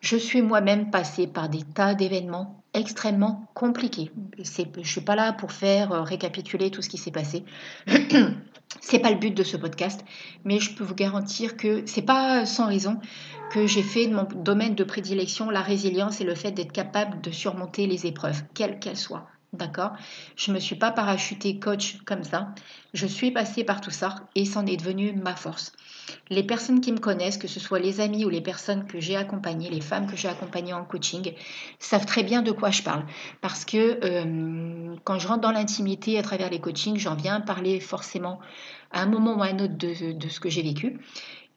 Je 0.00 0.16
suis 0.16 0.42
moi-même 0.42 0.90
passée 0.90 1.26
par 1.26 1.48
des 1.48 1.62
tas 1.62 1.94
d'événements 1.94 2.62
extrêmement 2.74 3.46
compliqués. 3.54 4.10
je 4.38 4.62
ne 4.78 4.84
suis 4.84 5.00
pas 5.02 5.14
là 5.14 5.32
pour 5.32 5.52
faire 5.52 5.92
euh, 5.92 6.02
récapituler 6.02 6.70
tout 6.70 6.82
ce 6.82 6.88
qui 6.88 6.98
s'est 6.98 7.10
passé. 7.10 7.44
C'est 8.80 8.98
pas 8.98 9.10
le 9.10 9.18
but 9.18 9.34
de 9.34 9.42
ce 9.42 9.56
podcast, 9.56 10.04
mais 10.44 10.58
je 10.58 10.74
peux 10.74 10.84
vous 10.84 10.94
garantir 10.94 11.56
que 11.56 11.82
c'est 11.86 12.02
pas 12.02 12.46
sans 12.46 12.66
raison 12.66 12.98
que 13.50 13.66
j'ai 13.66 13.82
fait 13.82 14.06
de 14.06 14.14
mon 14.14 14.24
domaine 14.24 14.74
de 14.74 14.84
prédilection 14.84 15.50
la 15.50 15.60
résilience 15.60 16.20
et 16.20 16.24
le 16.24 16.34
fait 16.34 16.52
d'être 16.52 16.72
capable 16.72 17.20
de 17.20 17.30
surmonter 17.30 17.86
les 17.86 18.06
épreuves, 18.06 18.42
quelles 18.54 18.78
qu'elles 18.78 18.96
soient. 18.96 19.28
D'accord? 19.52 19.92
Je 20.34 20.50
ne 20.50 20.54
me 20.54 20.60
suis 20.60 20.76
pas 20.76 20.90
parachutée 20.90 21.58
coach 21.58 21.98
comme 22.06 22.24
ça. 22.24 22.54
Je 22.94 23.06
suis 23.06 23.30
passée 23.30 23.64
par 23.64 23.82
tout 23.82 23.90
ça 23.90 24.14
et 24.34 24.46
c'en 24.46 24.64
est 24.64 24.78
devenu 24.78 25.12
ma 25.12 25.36
force. 25.36 25.72
Les 26.30 26.42
personnes 26.42 26.80
qui 26.80 26.90
me 26.90 26.98
connaissent, 26.98 27.36
que 27.36 27.48
ce 27.48 27.60
soit 27.60 27.78
les 27.78 28.00
amis 28.00 28.24
ou 28.24 28.30
les 28.30 28.40
personnes 28.40 28.86
que 28.86 28.98
j'ai 28.98 29.14
accompagnées, 29.14 29.68
les 29.68 29.82
femmes 29.82 30.06
que 30.06 30.16
j'ai 30.16 30.28
accompagnées 30.28 30.72
en 30.72 30.84
coaching, 30.84 31.34
savent 31.78 32.06
très 32.06 32.22
bien 32.22 32.40
de 32.40 32.50
quoi 32.50 32.70
je 32.70 32.82
parle. 32.82 33.04
Parce 33.42 33.66
que 33.66 34.00
euh, 34.02 34.81
quand 35.04 35.18
je 35.18 35.28
rentre 35.28 35.40
dans 35.40 35.52
l'intimité 35.52 36.18
à 36.18 36.22
travers 36.22 36.50
les 36.50 36.60
coachings, 36.60 36.96
j'en 36.96 37.14
viens 37.14 37.40
parler 37.40 37.80
forcément 37.80 38.40
à 38.90 39.02
un 39.02 39.06
moment 39.06 39.36
ou 39.36 39.42
à 39.42 39.46
un 39.46 39.58
autre 39.58 39.76
de, 39.76 40.28
ce 40.28 40.40
que 40.40 40.48
j'ai 40.48 40.62
vécu. 40.62 40.98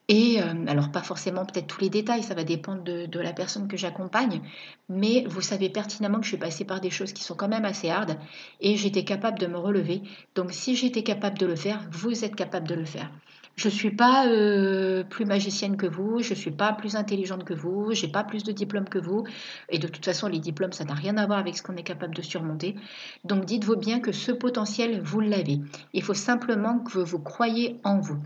Et 0.08 0.40
euh, 0.40 0.68
alors 0.68 0.92
pas 0.92 1.02
forcément 1.02 1.46
peut-être 1.46 1.66
tous 1.66 1.82
les 1.82 1.90
détails, 1.90 2.22
ça 2.22 2.36
va 2.36 2.44
dépendre 2.44 2.84
de, 2.84 3.20
la 3.20 3.34
personne 3.34 3.68
que 3.68 3.76
j'accompagne, 3.76 4.42
mais 4.88 5.24
vous 5.28 5.42
savez 5.42 5.70
pertinemment 5.70 6.20
que 6.20 6.26
je 6.26 6.30
suis 6.30 6.38
passée 6.38 6.64
par 6.64 6.80
des 6.80 6.92
choses 6.92 7.12
qui 7.12 7.24
sont 7.24 7.34
quand 7.34 7.48
même 7.48 7.66
assez 7.66 7.90
hardes 7.90 8.18
et 8.62 8.78
j'étais 8.78 9.04
capable 9.04 9.40
de 9.40 9.48
me 9.48 9.58
relever. 9.58 10.04
Donc 10.36 10.52
si 10.52 10.76
j'étais 10.76 11.02
capable 11.02 11.40
de 11.40 11.48
le 11.48 11.56
faire, 11.56 11.82
vous 11.92 12.24
êtes 12.24 12.36
capable 12.36 12.68
de 12.68 12.76
le 12.76 12.86
faire. 12.86 13.10
Je 13.56 13.70
ne 13.70 13.74
suis 13.74 13.96
pas 13.96 14.28
euh, 14.28 15.04
plus 15.04 15.26
magicienne 15.26 15.78
que 15.78 15.86
vous, 15.86 16.22
je 16.22 16.32
ne 16.32 16.36
suis 16.36 16.52
pas 16.52 16.74
plus 16.74 16.96
intelligente 16.98 17.46
que 17.46 17.54
vous, 17.54 17.94
j'ai 17.94 18.10
pas 18.10 18.24
plus 18.24 18.44
de 18.44 18.52
diplômes 18.52 18.90
que 18.90 19.00
vous. 19.00 19.24
Et 19.70 19.80
de 19.80 19.88
toute 19.88 20.04
façon, 20.04 20.28
les 20.28 20.40
diplômes, 20.40 20.74
ça 20.74 20.84
n'a 20.84 20.94
rien 20.94 21.18
à 21.18 21.26
voir 21.26 21.40
avec 21.40 21.58
ce 21.58 21.64
qu'on 21.64 21.78
est 21.78 21.84
capable 21.84 22.14
de 22.14 22.22
surmonter. 22.22 22.76
Donc 23.24 23.46
dites-vous 23.46 23.78
bien 23.78 24.02
que 24.02 24.12
ce 24.12 24.34
potentiel, 24.34 25.02
vous 25.02 25.22
l'avez. 25.22 25.62
Il 25.94 26.04
faut 26.04 26.14
simplement 26.14 26.80
que 26.80 27.00
vous 27.00 27.20
croyez 27.20 27.80
en 27.86 28.00
vous. 28.00 28.18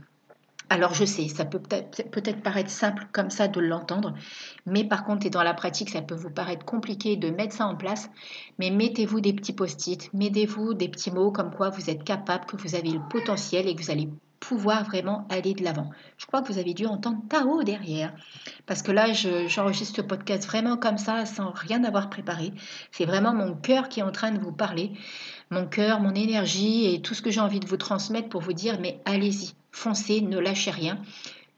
Alors 0.71 0.93
je 0.93 1.03
sais, 1.03 1.27
ça 1.27 1.45
peut 1.45 1.59
peut-être 1.59 2.43
paraître 2.43 2.69
simple 2.69 3.07
comme 3.11 3.31
ça 3.31 3.47
de 3.47 3.59
l'entendre, 3.59 4.13
mais 4.67 4.83
par 4.83 5.03
contre, 5.03 5.25
et 5.25 5.31
dans 5.31 5.41
la 5.41 5.55
pratique, 5.55 5.89
ça 5.89 6.03
peut 6.03 6.13
vous 6.13 6.29
paraître 6.29 6.63
compliqué 6.63 7.17
de 7.17 7.31
mettre 7.31 7.55
ça 7.55 7.65
en 7.65 7.75
place. 7.75 8.11
Mais 8.59 8.69
mettez-vous 8.69 9.19
des 9.19 9.33
petits 9.33 9.53
post-it, 9.53 10.13
mettez-vous 10.13 10.75
des 10.75 10.87
petits 10.87 11.09
mots 11.09 11.31
comme 11.31 11.49
quoi 11.49 11.69
vous 11.69 11.89
êtes 11.89 12.03
capable, 12.03 12.45
que 12.45 12.55
vous 12.55 12.75
avez 12.75 12.91
le 12.91 13.01
potentiel 13.09 13.67
et 13.67 13.75
que 13.75 13.81
vous 13.81 13.89
allez 13.89 14.09
pouvoir 14.39 14.83
vraiment 14.83 15.27
aller 15.29 15.53
de 15.53 15.63
l'avant. 15.63 15.89
Je 16.17 16.25
crois 16.25 16.41
que 16.41 16.51
vous 16.51 16.59
avez 16.59 16.73
dû 16.73 16.85
entendre 16.85 17.21
Tao 17.29 17.63
derrière, 17.63 18.13
parce 18.65 18.81
que 18.81 18.91
là, 18.91 19.11
j'enregistre 19.13 19.97
ce 19.97 20.01
podcast 20.01 20.47
vraiment 20.47 20.77
comme 20.77 20.97
ça, 20.97 21.25
sans 21.25 21.51
rien 21.51 21.83
avoir 21.83 22.09
préparé. 22.09 22.53
C'est 22.91 23.05
vraiment 23.05 23.33
mon 23.33 23.53
cœur 23.55 23.89
qui 23.89 23.99
est 23.99 24.03
en 24.03 24.11
train 24.11 24.31
de 24.31 24.39
vous 24.39 24.51
parler, 24.51 24.91
mon 25.49 25.65
cœur, 25.65 25.99
mon 25.99 26.13
énergie 26.13 26.93
et 26.93 27.01
tout 27.01 27.13
ce 27.13 27.21
que 27.21 27.31
j'ai 27.31 27.41
envie 27.41 27.59
de 27.59 27.67
vous 27.67 27.77
transmettre 27.77 28.29
pour 28.29 28.41
vous 28.41 28.53
dire, 28.53 28.79
mais 28.79 29.01
allez-y, 29.05 29.53
foncez, 29.71 30.21
ne 30.21 30.39
lâchez 30.39 30.71
rien. 30.71 30.99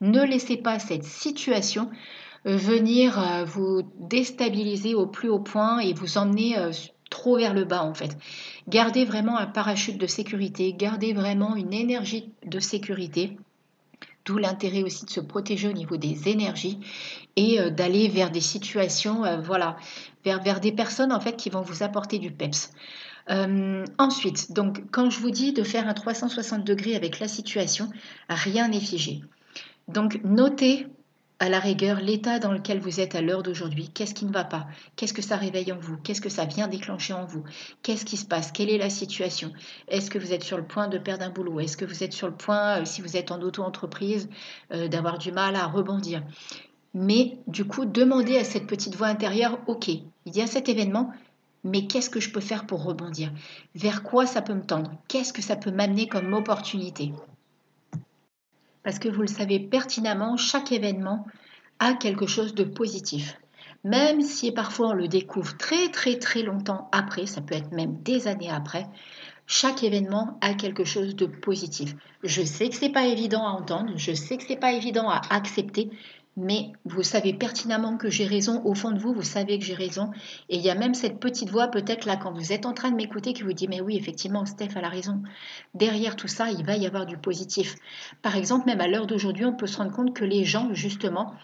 Ne 0.00 0.24
laissez 0.24 0.56
pas 0.56 0.78
cette 0.78 1.04
situation 1.04 1.88
euh, 2.44 2.56
venir 2.56 3.20
euh, 3.20 3.44
vous 3.44 3.82
déstabiliser 4.00 4.94
au 4.96 5.06
plus 5.06 5.28
haut 5.28 5.38
point 5.38 5.78
et 5.78 5.92
vous 5.92 6.18
emmener 6.18 6.58
euh, 6.58 6.72
trop 7.12 7.36
vers 7.36 7.54
le 7.54 7.64
bas 7.64 7.84
en 7.84 7.94
fait. 7.94 8.16
Gardez 8.68 9.04
vraiment 9.04 9.38
un 9.38 9.46
parachute 9.46 9.98
de 9.98 10.06
sécurité, 10.06 10.72
gardez 10.72 11.12
vraiment 11.12 11.54
une 11.54 11.72
énergie 11.72 12.32
de 12.44 12.58
sécurité. 12.58 13.36
D'où 14.24 14.38
l'intérêt 14.38 14.84
aussi 14.84 15.04
de 15.04 15.10
se 15.10 15.20
protéger 15.20 15.68
au 15.68 15.72
niveau 15.72 15.96
des 15.96 16.28
énergies 16.28 16.78
et 17.34 17.58
d'aller 17.72 18.06
vers 18.06 18.30
des 18.30 18.40
situations, 18.40 19.24
voilà, 19.42 19.76
vers, 20.24 20.40
vers 20.40 20.60
des 20.60 20.70
personnes 20.70 21.10
en 21.10 21.18
fait 21.18 21.36
qui 21.36 21.50
vont 21.50 21.60
vous 21.60 21.82
apporter 21.82 22.20
du 22.20 22.30
peps. 22.30 22.70
Euh, 23.30 23.84
ensuite, 23.98 24.52
donc, 24.52 24.82
quand 24.90 25.10
je 25.10 25.20
vous 25.20 25.30
dis 25.30 25.52
de 25.52 25.62
faire 25.62 25.88
un 25.88 25.94
360 25.94 26.64
degrés 26.64 26.96
avec 26.96 27.20
la 27.20 27.28
situation, 27.28 27.88
rien 28.28 28.68
n'est 28.68 28.80
figé. 28.80 29.22
Donc, 29.88 30.20
notez 30.24 30.86
à 31.42 31.48
la 31.48 31.58
rigueur 31.58 31.98
l'état 32.00 32.38
dans 32.38 32.52
lequel 32.52 32.78
vous 32.78 33.00
êtes 33.00 33.16
à 33.16 33.20
l'heure 33.20 33.42
d'aujourd'hui. 33.42 33.88
Qu'est-ce 33.88 34.14
qui 34.14 34.26
ne 34.26 34.32
va 34.32 34.44
pas? 34.44 34.68
Qu'est-ce 34.94 35.12
que 35.12 35.22
ça 35.22 35.36
réveille 35.36 35.72
en 35.72 35.76
vous? 35.76 35.96
Qu'est-ce 35.96 36.20
que 36.20 36.28
ça 36.28 36.44
vient 36.44 36.68
déclencher 36.68 37.14
en 37.14 37.24
vous? 37.24 37.42
Qu'est-ce 37.82 38.04
qui 38.04 38.16
se 38.16 38.24
passe? 38.24 38.52
Quelle 38.52 38.70
est 38.70 38.78
la 38.78 38.90
situation? 38.90 39.52
Est-ce 39.88 40.08
que 40.08 40.20
vous 40.20 40.32
êtes 40.32 40.44
sur 40.44 40.56
le 40.56 40.62
point 40.62 40.86
de 40.86 40.98
perdre 40.98 41.24
un 41.24 41.30
boulot? 41.30 41.58
Est-ce 41.58 41.76
que 41.76 41.84
vous 41.84 42.04
êtes 42.04 42.12
sur 42.12 42.28
le 42.28 42.34
point, 42.34 42.78
euh, 42.78 42.84
si 42.84 43.02
vous 43.02 43.16
êtes 43.16 43.32
en 43.32 43.42
auto-entreprise, 43.42 44.28
euh, 44.72 44.86
d'avoir 44.86 45.18
du 45.18 45.32
mal 45.32 45.56
à 45.56 45.66
rebondir? 45.66 46.22
Mais 46.94 47.38
du 47.48 47.64
coup, 47.64 47.86
demandez 47.86 48.36
à 48.38 48.44
cette 48.44 48.68
petite 48.68 48.94
voix 48.94 49.08
intérieure, 49.08 49.58
ok, 49.66 49.88
il 49.88 50.36
y 50.36 50.42
a 50.42 50.46
cet 50.46 50.68
événement, 50.68 51.10
mais 51.64 51.88
qu'est-ce 51.88 52.10
que 52.10 52.20
je 52.20 52.30
peux 52.30 52.40
faire 52.40 52.66
pour 52.66 52.84
rebondir? 52.84 53.32
Vers 53.74 54.04
quoi 54.04 54.26
ça 54.26 54.42
peut 54.42 54.54
me 54.54 54.64
tendre? 54.64 54.92
Qu'est-ce 55.08 55.32
que 55.32 55.42
ça 55.42 55.56
peut 55.56 55.72
m'amener 55.72 56.06
comme 56.06 56.34
opportunité 56.34 57.10
Parce 58.82 58.98
que 58.98 59.08
vous 59.08 59.22
le 59.22 59.28
savez 59.28 59.60
pertinemment, 59.60 60.36
chaque 60.36 60.72
événement 60.72 61.26
a 61.78 61.94
quelque 61.94 62.26
chose 62.26 62.54
de 62.54 62.64
positif. 62.64 63.38
Même 63.84 64.20
si 64.20 64.52
parfois 64.52 64.90
on 64.90 64.92
le 64.92 65.08
découvre 65.08 65.56
très 65.56 65.90
très 65.90 66.18
très 66.18 66.42
longtemps 66.42 66.88
après, 66.92 67.26
ça 67.26 67.40
peut 67.40 67.54
être 67.54 67.72
même 67.72 68.00
des 68.02 68.28
années 68.28 68.50
après, 68.50 68.86
chaque 69.46 69.82
événement 69.82 70.38
a 70.40 70.54
quelque 70.54 70.84
chose 70.84 71.16
de 71.16 71.26
positif. 71.26 71.94
Je 72.22 72.42
sais 72.42 72.68
que 72.68 72.76
ce 72.76 72.82
n'est 72.82 72.92
pas 72.92 73.06
évident 73.06 73.44
à 73.44 73.50
entendre, 73.50 73.92
je 73.96 74.12
sais 74.12 74.36
que 74.36 74.44
ce 74.44 74.48
n'est 74.50 74.58
pas 74.58 74.72
évident 74.72 75.10
à 75.10 75.20
accepter, 75.30 75.90
mais 76.36 76.72
vous 76.84 77.02
savez 77.02 77.34
pertinemment 77.34 77.96
que 77.96 78.08
j'ai 78.08 78.24
raison. 78.26 78.62
Au 78.64 78.74
fond 78.74 78.90
de 78.90 78.98
vous, 78.98 79.12
vous 79.12 79.22
savez 79.22 79.58
que 79.58 79.64
j'ai 79.64 79.74
raison. 79.74 80.10
Et 80.48 80.56
il 80.56 80.62
y 80.62 80.70
a 80.70 80.74
même 80.74 80.94
cette 80.94 81.20
petite 81.20 81.50
voix, 81.50 81.68
peut-être 81.68 82.06
là, 82.06 82.16
quand 82.16 82.32
vous 82.32 82.52
êtes 82.52 82.64
en 82.64 82.72
train 82.72 82.90
de 82.90 82.96
m'écouter, 82.96 83.32
qui 83.32 83.42
vous 83.42 83.52
dit, 83.52 83.68
mais 83.68 83.80
oui, 83.80 83.96
effectivement, 83.96 84.46
Steph 84.46 84.76
a 84.76 84.80
la 84.80 84.88
raison. 84.88 85.22
Derrière 85.74 86.16
tout 86.16 86.28
ça, 86.28 86.50
il 86.50 86.64
va 86.64 86.76
y 86.76 86.86
avoir 86.86 87.06
du 87.06 87.18
positif. 87.18 87.74
Par 88.22 88.36
exemple, 88.36 88.66
même 88.66 88.80
à 88.80 88.88
l'heure 88.88 89.06
d'aujourd'hui, 89.06 89.44
on 89.44 89.52
peut 89.54 89.66
se 89.66 89.76
rendre 89.76 89.92
compte 89.92 90.14
que 90.14 90.24
les 90.24 90.44
gens, 90.44 90.72
justement, 90.72 91.34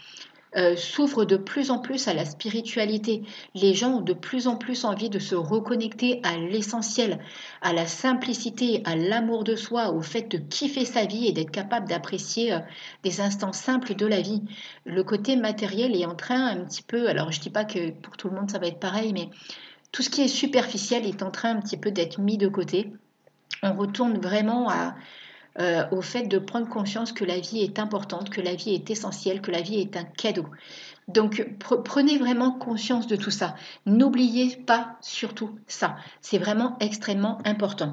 euh, 0.57 0.76
s'ouvrent 0.76 1.25
de 1.25 1.37
plus 1.37 1.71
en 1.71 1.78
plus 1.78 2.09
à 2.09 2.14
la 2.14 2.25
spiritualité. 2.25 3.23
Les 3.55 3.75
gens 3.75 3.99
ont 3.99 4.00
de 4.00 4.14
plus 4.14 4.49
en 4.49 4.57
plus 4.57 4.85
envie 4.85 5.11
de 5.11 5.19
se 5.19 5.35
reconnecter 5.35 6.21
à 6.25 6.37
l'essentiel, 6.37 7.19
à 7.61 7.73
la 7.73 7.87
simplicité, 7.87 8.83
à 8.85 8.97
l'amour 8.97 9.45
de 9.45 9.57
soi, 9.57 9.90
au 9.93 10.00
fait 10.00 10.31
de 10.31 10.38
kiffer 10.38 10.85
sa 10.85 11.05
vie 11.05 11.26
et 11.26 11.33
d'être 11.33 11.50
capable 11.50 11.88
d'apprécier 11.88 12.52
euh, 12.52 12.61
des 13.02 13.21
instants 13.21 13.52
simples 13.52 13.95
de 13.95 14.07
la 14.07 14.21
vie. 14.21 14.43
Le 14.87 15.05
côté 15.05 15.37
matériel 15.37 15.95
est 15.95 16.07
en 16.07 16.14
train 16.14 16.47
un 16.47 16.64
petit 16.64 16.83
peu, 16.83 17.09
alors 17.09 17.31
je 17.31 17.38
ne 17.38 17.43
dis 17.43 17.50
pas 17.50 17.64
que 17.64 17.90
pour 17.90 18.17
tout 18.17 18.28
le 18.28 18.37
monde 18.37 18.50
ça 18.50 18.59
va 18.59 18.69
être 18.69 18.81
pareil, 18.81 19.12
mais 19.12 19.28
tout 19.93 20.02
ce 20.02 20.11
qui 20.11 20.23
est 20.23 20.28
superficiel 20.28 21.07
est 21.07 21.23
en 21.23 21.31
train 21.31 21.50
un 21.50 21.61
petit 21.61 21.76
peu 21.76 21.90
d'être 21.90 22.19
mis 22.21 22.38
de 22.38 22.49
côté. 22.49 22.93
On 23.62 23.75
retourne 23.75 24.19
vraiment 24.19 24.71
à, 24.71 24.95
euh, 25.61 25.85
au 25.91 26.03
fait 26.03 26.25
de 26.25 26.38
prendre 26.38 26.69
conscience 26.69 27.12
que 27.12 27.25
la 27.25 27.41
vie 27.41 27.61
est 27.61 27.79
importante, 27.79 28.31
que 28.31 28.41
la 28.41 28.55
vie 28.55 28.75
est 28.75 28.91
essentielle, 28.91 29.41
que 29.41 29.50
la 29.50 29.61
vie 29.61 29.81
est 29.81 29.97
un 29.97 30.05
cadeau. 30.05 30.47
Donc 31.09 31.49
prenez 31.85 32.19
vraiment 32.19 32.53
conscience 32.53 33.07
de 33.07 33.17
tout 33.17 33.31
ça. 33.31 33.55
N'oubliez 33.87 34.57
pas 34.57 34.97
surtout 35.00 35.59
ça. 35.67 35.97
C'est 36.21 36.38
vraiment 36.38 36.77
extrêmement 36.81 37.38
important. 37.45 37.93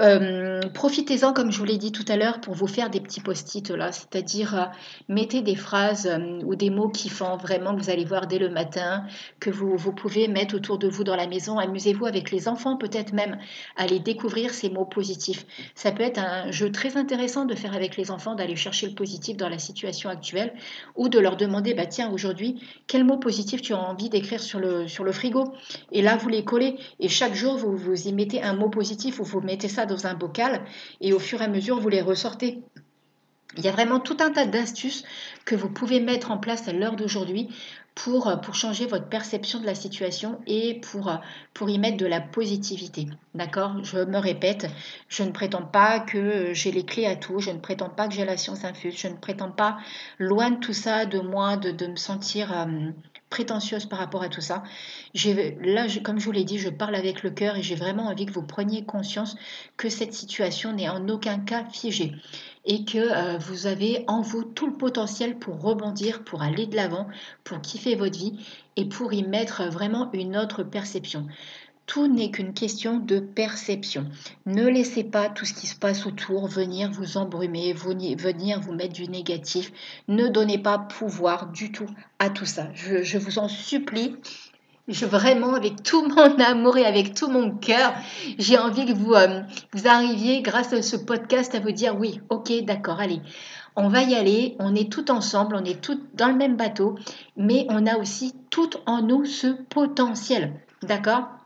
Euh, 0.00 0.62
profitez-en, 0.72 1.34
comme 1.34 1.52
je 1.52 1.58
vous 1.58 1.66
l'ai 1.66 1.76
dit 1.76 1.92
tout 1.92 2.04
à 2.08 2.16
l'heure, 2.16 2.40
pour 2.40 2.54
vous 2.54 2.66
faire 2.66 2.88
des 2.88 2.98
petits 2.98 3.20
post-it 3.20 3.68
là, 3.68 3.92
c'est-à-dire 3.92 4.58
euh, 4.58 4.64
mettez 5.10 5.42
des 5.42 5.54
phrases 5.54 6.06
euh, 6.06 6.40
ou 6.46 6.54
des 6.54 6.70
mots 6.70 6.88
qui 6.88 7.10
font 7.10 7.36
vraiment 7.36 7.76
que 7.76 7.82
vous 7.82 7.90
allez 7.90 8.06
voir 8.06 8.26
dès 8.26 8.38
le 8.38 8.48
matin, 8.48 9.04
que 9.38 9.50
vous, 9.50 9.76
pouvez 9.92 10.28
mettre 10.28 10.54
autour 10.56 10.78
de 10.78 10.88
vous 10.88 11.04
dans 11.04 11.14
la 11.14 11.26
maison. 11.26 11.58
Amusez-vous 11.58 12.06
avec 12.06 12.30
les 12.30 12.48
enfants, 12.48 12.78
peut-être 12.78 13.12
même 13.12 13.36
aller 13.76 13.98
découvrir 13.98 14.54
ces 14.54 14.70
mots 14.70 14.86
positifs. 14.86 15.44
Ça 15.74 15.92
peut 15.92 16.04
être 16.04 16.18
un 16.18 16.50
jeu 16.50 16.72
très 16.72 16.96
intéressant 16.96 17.44
de 17.44 17.54
faire 17.54 17.74
avec 17.74 17.98
les 17.98 18.10
enfants, 18.10 18.34
d'aller 18.34 18.56
chercher 18.56 18.86
le 18.88 18.94
positif 18.94 19.36
dans 19.36 19.50
la 19.50 19.58
situation 19.58 20.08
actuelle 20.08 20.54
ou 20.96 21.10
de 21.10 21.18
leur 21.18 21.36
demander, 21.36 21.74
bah 21.74 21.84
tiens, 21.84 22.10
aujourd'hui, 22.10 22.62
quel 22.86 23.04
mot 23.04 23.18
positif 23.18 23.60
tu 23.60 23.74
as 23.74 23.78
envie 23.78 24.08
d'écrire 24.08 24.40
sur 24.40 24.58
le, 24.58 24.88
sur 24.88 25.04
le 25.04 25.12
frigo? 25.12 25.52
Et 25.90 26.00
là, 26.00 26.16
vous 26.16 26.30
les 26.30 26.44
collez 26.44 26.78
et 26.98 27.10
chaque 27.10 27.34
jour, 27.34 27.58
vous, 27.58 27.76
vous 27.76 28.08
y 28.08 28.12
mettez 28.14 28.42
un 28.42 28.54
mot 28.54 28.70
positif 28.70 29.20
ou 29.20 29.24
vous 29.24 29.42
mettez 29.42 29.68
ça 29.68 29.81
dans 29.86 30.06
un 30.06 30.14
bocal 30.14 30.62
et 31.00 31.12
au 31.12 31.18
fur 31.18 31.40
et 31.40 31.44
à 31.44 31.48
mesure, 31.48 31.80
vous 31.80 31.88
les 31.88 32.02
ressortez. 32.02 32.62
Il 33.56 33.64
y 33.64 33.68
a 33.68 33.72
vraiment 33.72 34.00
tout 34.00 34.16
un 34.20 34.30
tas 34.30 34.46
d'astuces 34.46 35.04
que 35.44 35.54
vous 35.54 35.68
pouvez 35.68 36.00
mettre 36.00 36.30
en 36.30 36.38
place 36.38 36.68
à 36.68 36.72
l'heure 36.72 36.96
d'aujourd'hui 36.96 37.48
pour, 37.94 38.40
pour 38.40 38.54
changer 38.54 38.86
votre 38.86 39.08
perception 39.08 39.60
de 39.60 39.66
la 39.66 39.74
situation 39.74 40.40
et 40.46 40.80
pour, 40.80 41.12
pour 41.52 41.68
y 41.68 41.78
mettre 41.78 41.98
de 41.98 42.06
la 42.06 42.20
positivité. 42.20 43.08
D'accord? 43.34 43.84
Je 43.84 43.98
me 43.98 44.16
répète, 44.16 44.68
je 45.08 45.22
ne 45.22 45.30
prétends 45.30 45.66
pas 45.66 46.00
que 46.00 46.54
j'ai 46.54 46.72
les 46.72 46.86
clés 46.86 47.06
à 47.06 47.16
tout, 47.16 47.40
je 47.40 47.50
ne 47.50 47.58
prétends 47.58 47.90
pas 47.90 48.08
que 48.08 48.14
j'ai 48.14 48.24
la 48.24 48.38
science 48.38 48.64
infuse, 48.64 48.96
je 48.96 49.08
ne 49.08 49.16
prétends 49.16 49.52
pas, 49.52 49.76
loin 50.18 50.50
de 50.50 50.56
tout 50.56 50.72
ça, 50.72 51.04
de 51.04 51.20
moi, 51.20 51.56
de, 51.56 51.70
de 51.70 51.86
me 51.86 51.96
sentir... 51.96 52.52
Euh, 52.58 52.90
prétentieuse 53.32 53.86
par 53.86 53.98
rapport 53.98 54.22
à 54.22 54.28
tout 54.28 54.42
ça. 54.42 54.62
Là, 55.14 55.86
comme 56.04 56.20
je 56.20 56.26
vous 56.26 56.32
l'ai 56.32 56.44
dit, 56.44 56.58
je 56.58 56.68
parle 56.68 56.94
avec 56.94 57.22
le 57.22 57.30
cœur 57.30 57.56
et 57.56 57.62
j'ai 57.62 57.74
vraiment 57.74 58.08
envie 58.08 58.26
que 58.26 58.32
vous 58.32 58.42
preniez 58.42 58.84
conscience 58.84 59.36
que 59.78 59.88
cette 59.88 60.12
situation 60.12 60.74
n'est 60.74 60.90
en 60.90 61.08
aucun 61.08 61.38
cas 61.38 61.64
figée 61.64 62.12
et 62.66 62.84
que 62.84 62.98
euh, 62.98 63.38
vous 63.38 63.66
avez 63.66 64.04
en 64.06 64.20
vous 64.20 64.44
tout 64.44 64.66
le 64.66 64.76
potentiel 64.76 65.38
pour 65.38 65.62
rebondir, 65.62 66.24
pour 66.24 66.42
aller 66.42 66.66
de 66.66 66.76
l'avant, 66.76 67.08
pour 67.42 67.62
kiffer 67.62 67.94
votre 67.94 68.18
vie 68.18 68.38
et 68.76 68.84
pour 68.84 69.14
y 69.14 69.22
mettre 69.22 69.64
vraiment 69.64 70.10
une 70.12 70.36
autre 70.36 70.62
perception. 70.62 71.26
Tout 71.92 72.08
n'est 72.08 72.30
qu'une 72.30 72.54
question 72.54 72.96
de 72.96 73.18
perception. 73.18 74.06
Ne 74.46 74.66
laissez 74.66 75.04
pas 75.04 75.28
tout 75.28 75.44
ce 75.44 75.52
qui 75.52 75.66
se 75.66 75.76
passe 75.76 76.06
autour 76.06 76.46
venir 76.46 76.90
vous 76.90 77.18
embrumer, 77.18 77.74
venir 77.74 78.60
vous 78.60 78.72
mettre 78.72 78.94
du 78.94 79.08
négatif. 79.08 79.70
Ne 80.08 80.28
donnez 80.28 80.56
pas 80.56 80.78
pouvoir 80.78 81.52
du 81.52 81.70
tout 81.70 81.90
à 82.18 82.30
tout 82.30 82.46
ça. 82.46 82.68
Je, 82.72 83.18
vous 83.18 83.38
en 83.38 83.46
supplie. 83.46 84.16
Vraiment, 84.88 85.52
avec 85.52 85.82
tout 85.82 86.08
mon 86.08 86.40
amour 86.40 86.78
et 86.78 86.86
avec 86.86 87.12
tout 87.12 87.28
mon 87.28 87.50
cœur, 87.50 87.92
j'ai 88.38 88.56
envie 88.56 88.86
que 88.86 88.94
vous, 88.94 89.12
euh, 89.12 89.42
vous 89.74 89.86
arriviez, 89.86 90.40
grâce 90.40 90.72
à 90.72 90.80
ce 90.80 90.96
podcast, 90.96 91.54
à 91.54 91.60
vous 91.60 91.72
dire 91.72 91.94
oui, 92.00 92.22
ok, 92.30 92.52
d'accord, 92.62 93.00
allez, 93.00 93.20
On 93.76 93.90
va 93.90 94.00
y 94.00 94.14
aller, 94.14 94.56
on 94.60 94.74
est 94.74 94.90
tout 94.90 95.10
ensemble, 95.10 95.56
on 95.56 95.64
est 95.66 95.82
tout 95.82 96.00
dans 96.14 96.28
le 96.28 96.36
même 96.36 96.56
bateau, 96.56 96.98
mais 97.36 97.66
on 97.68 97.86
a 97.86 97.98
aussi 97.98 98.32
tout 98.48 98.70
en 98.86 99.02
nous 99.02 99.26
ce 99.26 99.48
potentiel. 99.48 100.54
D'accord? 100.82 101.41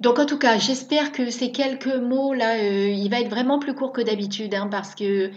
Donc 0.00 0.18
en 0.18 0.26
tout 0.26 0.38
cas, 0.38 0.58
j'espère 0.58 1.10
que 1.12 1.30
ces 1.30 1.50
quelques 1.50 1.86
mots 1.86 2.32
là, 2.32 2.56
euh, 2.58 2.88
il 2.88 3.08
va 3.10 3.20
être 3.20 3.30
vraiment 3.30 3.58
plus 3.58 3.74
court 3.74 3.92
que 3.92 4.00
d'habitude, 4.00 4.54
hein, 4.54 4.68
parce 4.70 4.94
que 4.94 5.30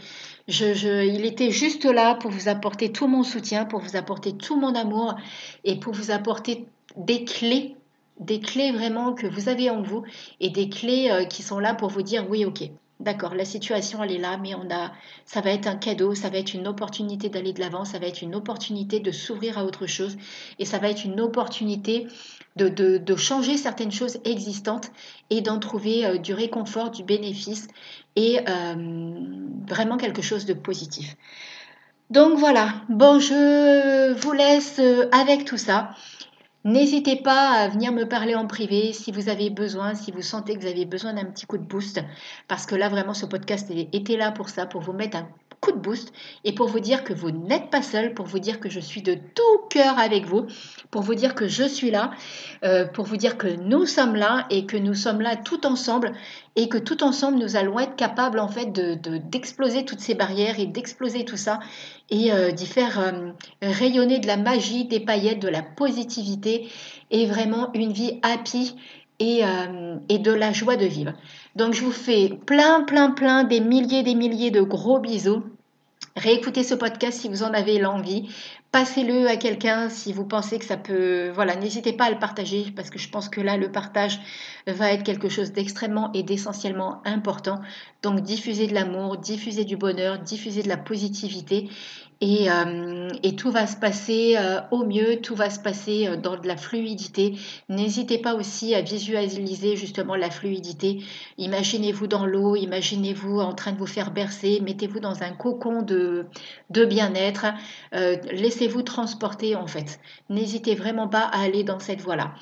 je, 0.48 1.06
il 1.06 1.26
était 1.26 1.52
juste 1.52 1.86
là 1.86 2.16
pour 2.16 2.30
vous 2.30 2.48
apporter 2.48 2.92
tout 2.92 3.08
mon 3.08 3.24
soutien, 3.24 3.66
pour 3.66 3.80
vous 3.80 3.96
apporter 3.96 4.34
tout 4.38 4.60
mon 4.60 4.76
amour 4.76 5.16
et 5.64 5.80
pour 5.80 5.94
vous 5.94 6.12
apporter 6.12 6.66
des 6.96 7.24
clés, 7.26 7.76
des 8.20 8.40
clés 8.40 8.72
vraiment 8.72 9.14
que 9.14 9.26
vous 9.26 9.50
avez 9.50 9.70
en 9.70 9.82
vous 9.82 10.04
et 10.40 10.50
des 10.50 10.70
clés 10.70 11.10
euh, 11.12 11.26
qui 11.26 11.42
sont 11.42 11.60
là 11.60 11.74
pour 11.74 11.90
vous 11.90 12.04
dire 12.04 12.30
oui, 12.30 12.46
ok, 12.46 12.70
D'accord, 13.02 13.34
la 13.34 13.46
situation 13.46 14.04
elle 14.04 14.12
est 14.12 14.20
là, 14.20 14.38
mais 14.38 14.54
on 14.54 14.70
a, 14.70 14.92
ça 15.26 15.42
va 15.42 15.50
être 15.50 15.66
un 15.66 15.76
cadeau, 15.76 16.14
ça 16.14 16.30
va 16.30 16.38
être 16.38 16.54
une 16.54 16.68
opportunité 16.68 17.30
d'aller 17.30 17.52
de 17.52 17.60
l'avant, 17.60 17.84
ça 17.84 17.98
va 17.98 18.06
être 18.06 18.22
une 18.22 18.36
opportunité 18.36 19.00
de 19.00 19.12
s'ouvrir 19.12 19.58
à 19.58 19.66
autre 19.66 19.88
chose, 19.88 20.18
et 20.60 20.66
ça 20.66 20.78
va 20.78 20.88
être 20.88 21.04
une 21.04 21.20
opportunité 21.20 22.06
de, 22.56 22.98
de, 22.98 23.16
changer 23.16 23.58
certaines 23.58 23.92
choses 23.92 24.18
existantes 24.26 24.92
et 25.30 25.42
d'en 25.42 25.60
trouver 25.60 26.06
euh, 26.06 26.18
du 26.18 26.34
réconfort, 26.34 26.92
du 26.92 27.04
bénéfice 27.04 27.68
et 28.16 28.40
euh, 28.48 29.14
vraiment 29.68 29.98
quelque 29.98 30.22
chose 30.22 30.46
de 30.46 30.54
positif. 30.54 31.16
Donc 32.10 32.38
voilà, 32.38 32.74
bon, 32.90 33.20
je 33.20 34.14
vous 34.14 34.34
laisse 34.34 34.80
euh, 34.80 35.08
avec 35.14 35.46
tout 35.46 35.58
ça. 35.58 35.92
N'hésitez 36.64 37.16
pas 37.16 37.52
à 37.52 37.68
venir 37.70 37.92
me 37.92 38.04
parler 38.04 38.36
en 38.36 38.46
privé 38.46 38.94
si 38.94 39.12
vous 39.12 39.30
avez 39.30 39.50
besoin, 39.50 39.96
si 39.96 40.12
vous 40.12 40.22
sentez 40.22 40.56
que 40.56 40.60
vous 40.62 40.68
avez 40.68 40.86
besoin 40.86 41.14
d'un 41.14 41.26
petit 41.26 41.46
coup 41.46 41.58
de 41.58 41.64
boost, 41.64 42.02
parce 42.48 42.68
que 42.68 42.76
là 42.76 42.88
vraiment 42.88 43.16
ce 43.16 43.26
podcast 43.26 43.72
était 43.72 44.18
là 44.18 44.32
pour 44.32 44.50
ça, 44.50 44.68
pour 44.68 44.82
vous 44.82 44.94
mettre 44.94 45.18
un 45.18 45.28
coup 45.62 45.72
de 45.72 45.78
boost 45.78 46.12
et 46.44 46.54
pour 46.54 46.68
vous 46.68 46.80
dire 46.80 47.04
que 47.04 47.14
vous 47.14 47.30
n'êtes 47.30 47.70
pas 47.70 47.84
seul, 47.84 48.16
pour 48.16 48.26
vous 48.26 48.40
dire 48.40 48.60
que 48.60 48.70
je 48.70 48.80
suis 48.80 49.04
de 49.04 49.14
tout 49.14 49.68
cœur 49.70 50.00
avec 50.00 50.26
vous, 50.26 50.48
pour 50.90 51.04
vous 51.04 51.14
dire 51.14 51.36
que 51.36 51.48
je 51.48 51.64
suis 51.64 51.92
là, 51.92 52.12
euh, 52.66 52.86
pour 52.86 53.06
vous 53.06 53.16
dire 53.16 53.38
que 53.38 53.48
nous 53.48 53.86
sommes 53.86 54.16
là 54.16 54.48
et 54.50 54.66
que 54.66 54.76
nous 54.76 54.96
sommes 54.96 55.22
là 55.22 55.36
tout 55.36 55.68
ensemble 55.68 56.14
et 56.56 56.68
que 56.68 56.80
tout 56.80 57.04
ensemble 57.04 57.38
nous 57.38 57.56
allons 57.56 57.80
être 57.80 57.96
capables 57.96 58.40
en 58.40 58.48
fait 58.48 58.72
de 58.74 58.96
d'exploser 59.18 59.86
toutes 59.86 60.00
ces 60.00 60.16
barrières 60.16 60.60
et 60.60 60.66
d'exploser 60.66 61.26
tout 61.26 61.38
ça 61.38 61.60
et 62.10 62.34
euh, 62.34 62.52
d'y 62.52 62.66
faire 62.66 63.00
euh, 63.00 63.32
rayonner 63.62 64.18
de 64.18 64.28
la 64.28 64.38
magie, 64.38 64.86
des 64.86 65.00
paillettes, 65.00 65.40
de 65.40 65.48
la 65.48 65.62
positivité 65.62 66.68
et 67.12 67.28
vraiment 67.28 67.72
une 67.74 67.94
vie 67.94 68.20
happy 68.24 68.76
et, 69.20 69.44
et, 70.10 70.18
de 70.18 70.32
la 70.32 70.52
joie 70.52 70.78
de 70.78 70.86
vivre. 70.88 71.14
Donc 71.56 71.74
je 71.74 71.84
vous 71.84 71.92
fais 71.92 72.30
plein, 72.48 72.82
plein, 72.82 73.12
plein, 73.12 73.44
des 73.44 73.60
milliers, 73.60 74.02
des 74.02 74.16
milliers 74.16 74.50
de 74.50 74.62
gros 74.62 74.98
bisous. 74.98 75.44
Réécoutez 76.18 76.64
ce 76.64 76.76
podcast 76.76 77.22
si 77.22 77.30
vous 77.30 77.44
en 77.44 77.54
avez 77.54 77.80
l'envie. 77.80 78.30
Passez-le 78.72 79.28
à 79.30 79.38
quelqu'un 79.38 79.90
si 79.90 80.12
vous 80.12 80.26
pensez 80.26 80.60
que 80.60 80.66
ça 80.66 80.76
peut. 80.76 81.30
Voilà, 81.30 81.56
n'hésitez 81.56 81.94
pas 81.94 82.06
à 82.06 82.10
le 82.10 82.20
partager 82.20 82.66
parce 82.76 82.90
que 82.90 83.00
je 83.00 83.10
pense 83.10 83.30
que 83.30 83.40
là, 83.40 83.56
le 83.56 83.72
partage 83.72 84.20
va 84.68 84.92
être 84.92 85.04
quelque 85.04 85.30
chose 85.30 85.54
d'extrêmement 85.54 86.12
et 86.14 86.24
d'essentiellement 86.24 87.02
important. 87.06 87.62
Donc, 88.04 88.22
diffusez 88.22 88.68
de 88.68 88.74
l'amour, 88.74 89.18
diffusez 89.18 89.64
du 89.64 89.78
bonheur, 89.78 90.20
diffusez 90.20 90.64
de 90.64 90.70
la 90.70 90.78
positivité 90.78 91.70
euh, 92.24 93.10
et, 93.24 93.36
tout 93.36 93.50
va 93.50 93.66
se 93.66 93.76
passer 93.76 94.36
euh, 94.38 94.60
au 94.70 94.86
mieux, 94.86 95.22
tout 95.22 95.34
va 95.34 95.50
se 95.50 95.60
passer 95.60 96.08
euh, 96.08 96.18
dans 96.18 96.38
de 96.38 96.48
la 96.48 96.56
fluidité. 96.56 97.36
N'hésitez 97.68 98.20
pas 98.20 98.36
aussi 98.36 98.76
à 98.76 98.82
visualiser 98.82 99.76
justement 99.76 100.16
la 100.16 100.30
fluidité. 100.30 101.04
Imaginez-vous 101.40 102.06
dans 102.06 102.28
l'eau, 102.28 102.56
imaginez-vous 102.56 103.40
en 103.40 103.54
train 103.54 103.72
de 103.72 103.80
vous 103.80 103.88
faire 103.88 104.12
bercer, 104.12 104.62
mettez-vous 104.62 105.00
dans 105.00 105.24
un 105.24 105.32
cocon 105.32 105.82
de, 105.82 106.26
de 106.70 106.86
bien-être, 106.86 107.48
laissez-vous 107.92 108.84
transporter 108.84 109.56
en 109.56 109.66
fait. 109.66 110.00
N'hésitez 110.30 110.76
vraiment 110.76 111.08
pas 111.08 111.24
à 111.24 111.42
aller 111.42 111.64
dans 111.64 111.80
cette 111.80 112.02
voie-là. 112.02 112.34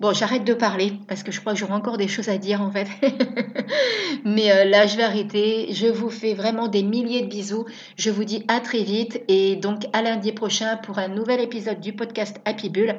Bon, 0.00 0.12
j'arrête 0.12 0.44
de 0.44 0.54
parler 0.54 0.94
parce 1.06 1.22
que 1.22 1.30
je 1.30 1.40
crois 1.40 1.52
que 1.52 1.58
j'aurai 1.60 1.74
encore 1.74 1.96
des 1.96 2.08
choses 2.08 2.28
à 2.28 2.38
dire 2.38 2.60
en 2.60 2.72
fait. 2.72 2.88
Mais 4.24 4.64
là, 4.64 4.86
je 4.86 4.96
vais 4.96 5.04
arrêter. 5.04 5.72
Je 5.72 5.86
vous 5.86 6.10
fais 6.10 6.34
vraiment 6.34 6.68
des 6.68 6.82
milliers 6.82 7.22
de 7.22 7.28
bisous. 7.28 7.66
Je 7.96 8.10
vous 8.10 8.24
dis 8.24 8.44
à 8.48 8.60
très 8.60 8.82
vite 8.82 9.22
et 9.28 9.56
donc 9.56 9.86
à 9.92 10.02
lundi 10.02 10.32
prochain 10.32 10.76
pour 10.78 10.98
un 10.98 11.08
nouvel 11.08 11.40
épisode 11.40 11.80
du 11.80 11.92
podcast 11.92 12.40
Happy 12.44 12.70
Bull. 12.70 12.96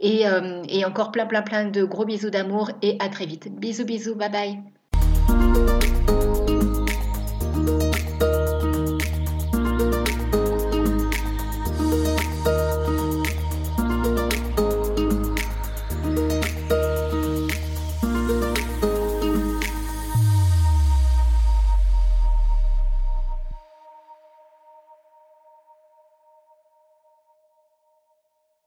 Et, 0.00 0.26
euh, 0.26 0.62
et 0.68 0.84
encore 0.84 1.12
plein 1.12 1.24
plein 1.24 1.42
plein 1.42 1.66
de 1.66 1.84
gros 1.84 2.04
bisous 2.04 2.30
d'amour 2.30 2.70
et 2.82 2.96
à 3.00 3.08
très 3.08 3.26
vite. 3.26 3.48
Bisous 3.58 3.84
bisous, 3.84 4.14
bye 4.14 4.30
bye. 4.30 6.13